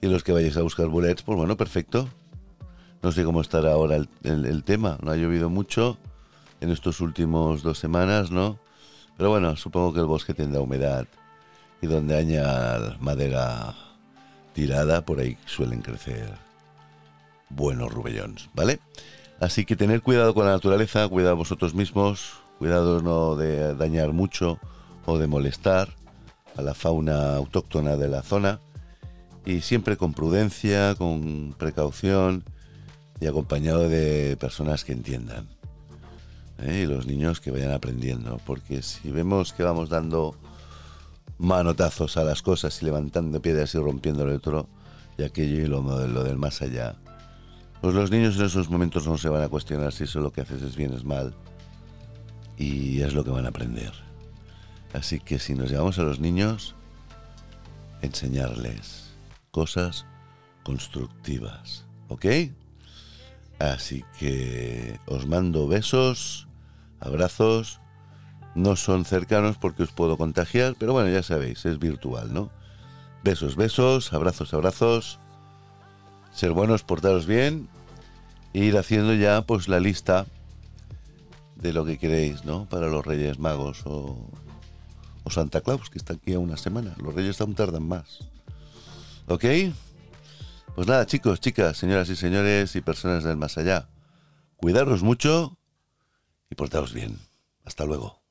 Y 0.00 0.06
los 0.06 0.24
que 0.24 0.32
vayáis 0.32 0.56
a 0.56 0.62
buscar 0.62 0.88
bullets, 0.88 1.22
pues 1.22 1.36
bueno, 1.36 1.56
perfecto. 1.58 2.08
No 3.02 3.12
sé 3.12 3.24
cómo 3.24 3.42
estará 3.42 3.72
ahora 3.72 3.96
el, 4.22 4.64
tema. 4.64 4.96
No 5.02 5.10
ha 5.10 5.16
llovido 5.16 5.50
mucho 5.50 5.98
en 6.62 6.70
estos 6.70 7.00
últimos 7.00 7.62
dos 7.62 7.78
semanas, 7.78 8.30
¿no? 8.30 8.58
Pero 9.18 9.28
bueno, 9.28 9.54
supongo 9.56 9.92
que 9.92 10.00
el 10.00 10.06
bosque 10.06 10.32
tendrá 10.32 10.62
humedad. 10.62 11.06
Y 11.82 11.88
donde 11.88 12.16
haya 12.16 12.96
madera 13.00 13.74
tirada, 14.54 15.04
por 15.04 15.20
ahí 15.20 15.36
suelen 15.44 15.82
crecer 15.82 16.51
buenos 17.54 17.92
rubellones, 17.92 18.48
¿vale? 18.54 18.80
Así 19.40 19.64
que 19.64 19.76
tener 19.76 20.02
cuidado 20.02 20.34
con 20.34 20.46
la 20.46 20.52
naturaleza, 20.52 21.08
cuidado 21.08 21.36
vosotros 21.36 21.74
mismos, 21.74 22.34
cuidado 22.58 23.02
no 23.02 23.34
de 23.34 23.74
dañar 23.74 24.12
mucho 24.12 24.60
o 25.04 25.18
de 25.18 25.26
molestar 25.26 25.88
a 26.56 26.62
la 26.62 26.74
fauna 26.74 27.34
autóctona 27.36 27.96
de 27.96 28.08
la 28.08 28.22
zona 28.22 28.60
y 29.44 29.62
siempre 29.62 29.96
con 29.96 30.14
prudencia, 30.14 30.94
con 30.94 31.54
precaución 31.58 32.44
y 33.20 33.26
acompañado 33.26 33.88
de 33.88 34.36
personas 34.38 34.84
que 34.84 34.92
entiendan. 34.92 35.48
¿eh? 36.58 36.82
Y 36.84 36.86
los 36.86 37.06
niños 37.06 37.40
que 37.40 37.50
vayan 37.50 37.72
aprendiendo, 37.72 38.40
porque 38.46 38.82
si 38.82 39.10
vemos 39.10 39.52
que 39.52 39.64
vamos 39.64 39.88
dando 39.88 40.36
manotazos 41.38 42.16
a 42.16 42.22
las 42.22 42.42
cosas 42.42 42.80
y 42.80 42.84
levantando 42.84 43.42
piedras 43.42 43.74
y 43.74 43.78
rompiendo 43.78 44.22
el 44.22 44.36
otro 44.36 44.68
y 45.18 45.24
aquello 45.24 45.64
y 45.64 45.66
lo 45.66 46.22
del 46.22 46.38
más 46.38 46.62
allá, 46.62 46.94
pues 47.82 47.96
los 47.96 48.12
niños 48.12 48.38
en 48.38 48.46
esos 48.46 48.70
momentos 48.70 49.08
no 49.08 49.18
se 49.18 49.28
van 49.28 49.42
a 49.42 49.48
cuestionar 49.48 49.92
si 49.92 50.04
eso 50.04 50.20
lo 50.20 50.30
que 50.30 50.40
haces 50.40 50.62
es 50.62 50.76
bien 50.76 50.94
es 50.94 51.04
mal 51.04 51.34
y 52.56 53.00
es 53.00 53.12
lo 53.12 53.24
que 53.24 53.30
van 53.30 53.44
a 53.44 53.48
aprender. 53.48 53.92
Así 54.92 55.18
que 55.18 55.40
si 55.40 55.56
nos 55.56 55.68
llevamos 55.68 55.98
a 55.98 56.04
los 56.04 56.20
niños, 56.20 56.76
enseñarles 58.00 59.10
cosas 59.50 60.06
constructivas, 60.62 61.84
¿ok? 62.06 62.26
Así 63.58 64.04
que 64.16 65.00
os 65.06 65.26
mando 65.26 65.66
besos, 65.66 66.46
abrazos, 67.00 67.80
no 68.54 68.76
son 68.76 69.04
cercanos 69.04 69.56
porque 69.58 69.82
os 69.82 69.90
puedo 69.90 70.16
contagiar, 70.16 70.76
pero 70.78 70.92
bueno, 70.92 71.10
ya 71.10 71.24
sabéis, 71.24 71.66
es 71.66 71.80
virtual, 71.80 72.32
¿no? 72.32 72.52
Besos, 73.24 73.56
besos, 73.56 74.12
abrazos, 74.12 74.54
abrazos, 74.54 75.18
ser 76.32 76.52
buenos, 76.52 76.82
portaros 76.82 77.26
bien, 77.26 77.68
e 78.54 78.60
ir 78.60 78.76
haciendo 78.76 79.14
ya 79.14 79.42
pues 79.42 79.68
la 79.68 79.80
lista 79.80 80.26
de 81.56 81.72
lo 81.72 81.84
que 81.84 81.98
queréis, 81.98 82.44
¿no? 82.44 82.66
Para 82.68 82.88
los 82.88 83.04
Reyes 83.06 83.38
Magos 83.38 83.82
o, 83.84 84.30
o 85.24 85.30
Santa 85.30 85.60
Claus, 85.60 85.90
que 85.90 85.98
está 85.98 86.14
aquí 86.14 86.34
a 86.34 86.38
una 86.38 86.56
semana. 86.56 86.94
Los 86.98 87.14
Reyes 87.14 87.40
aún 87.40 87.54
tardan 87.54 87.86
más. 87.86 88.18
¿Ok? 89.26 89.44
Pues 90.74 90.86
nada, 90.86 91.06
chicos, 91.06 91.40
chicas, 91.40 91.76
señoras 91.76 92.08
y 92.08 92.16
señores 92.16 92.74
y 92.76 92.80
personas 92.80 93.24
del 93.24 93.36
más 93.36 93.58
allá. 93.58 93.88
Cuidaros 94.56 95.02
mucho 95.02 95.58
y 96.50 96.54
portaos 96.54 96.92
bien. 96.92 97.18
Hasta 97.64 97.84
luego. 97.84 98.21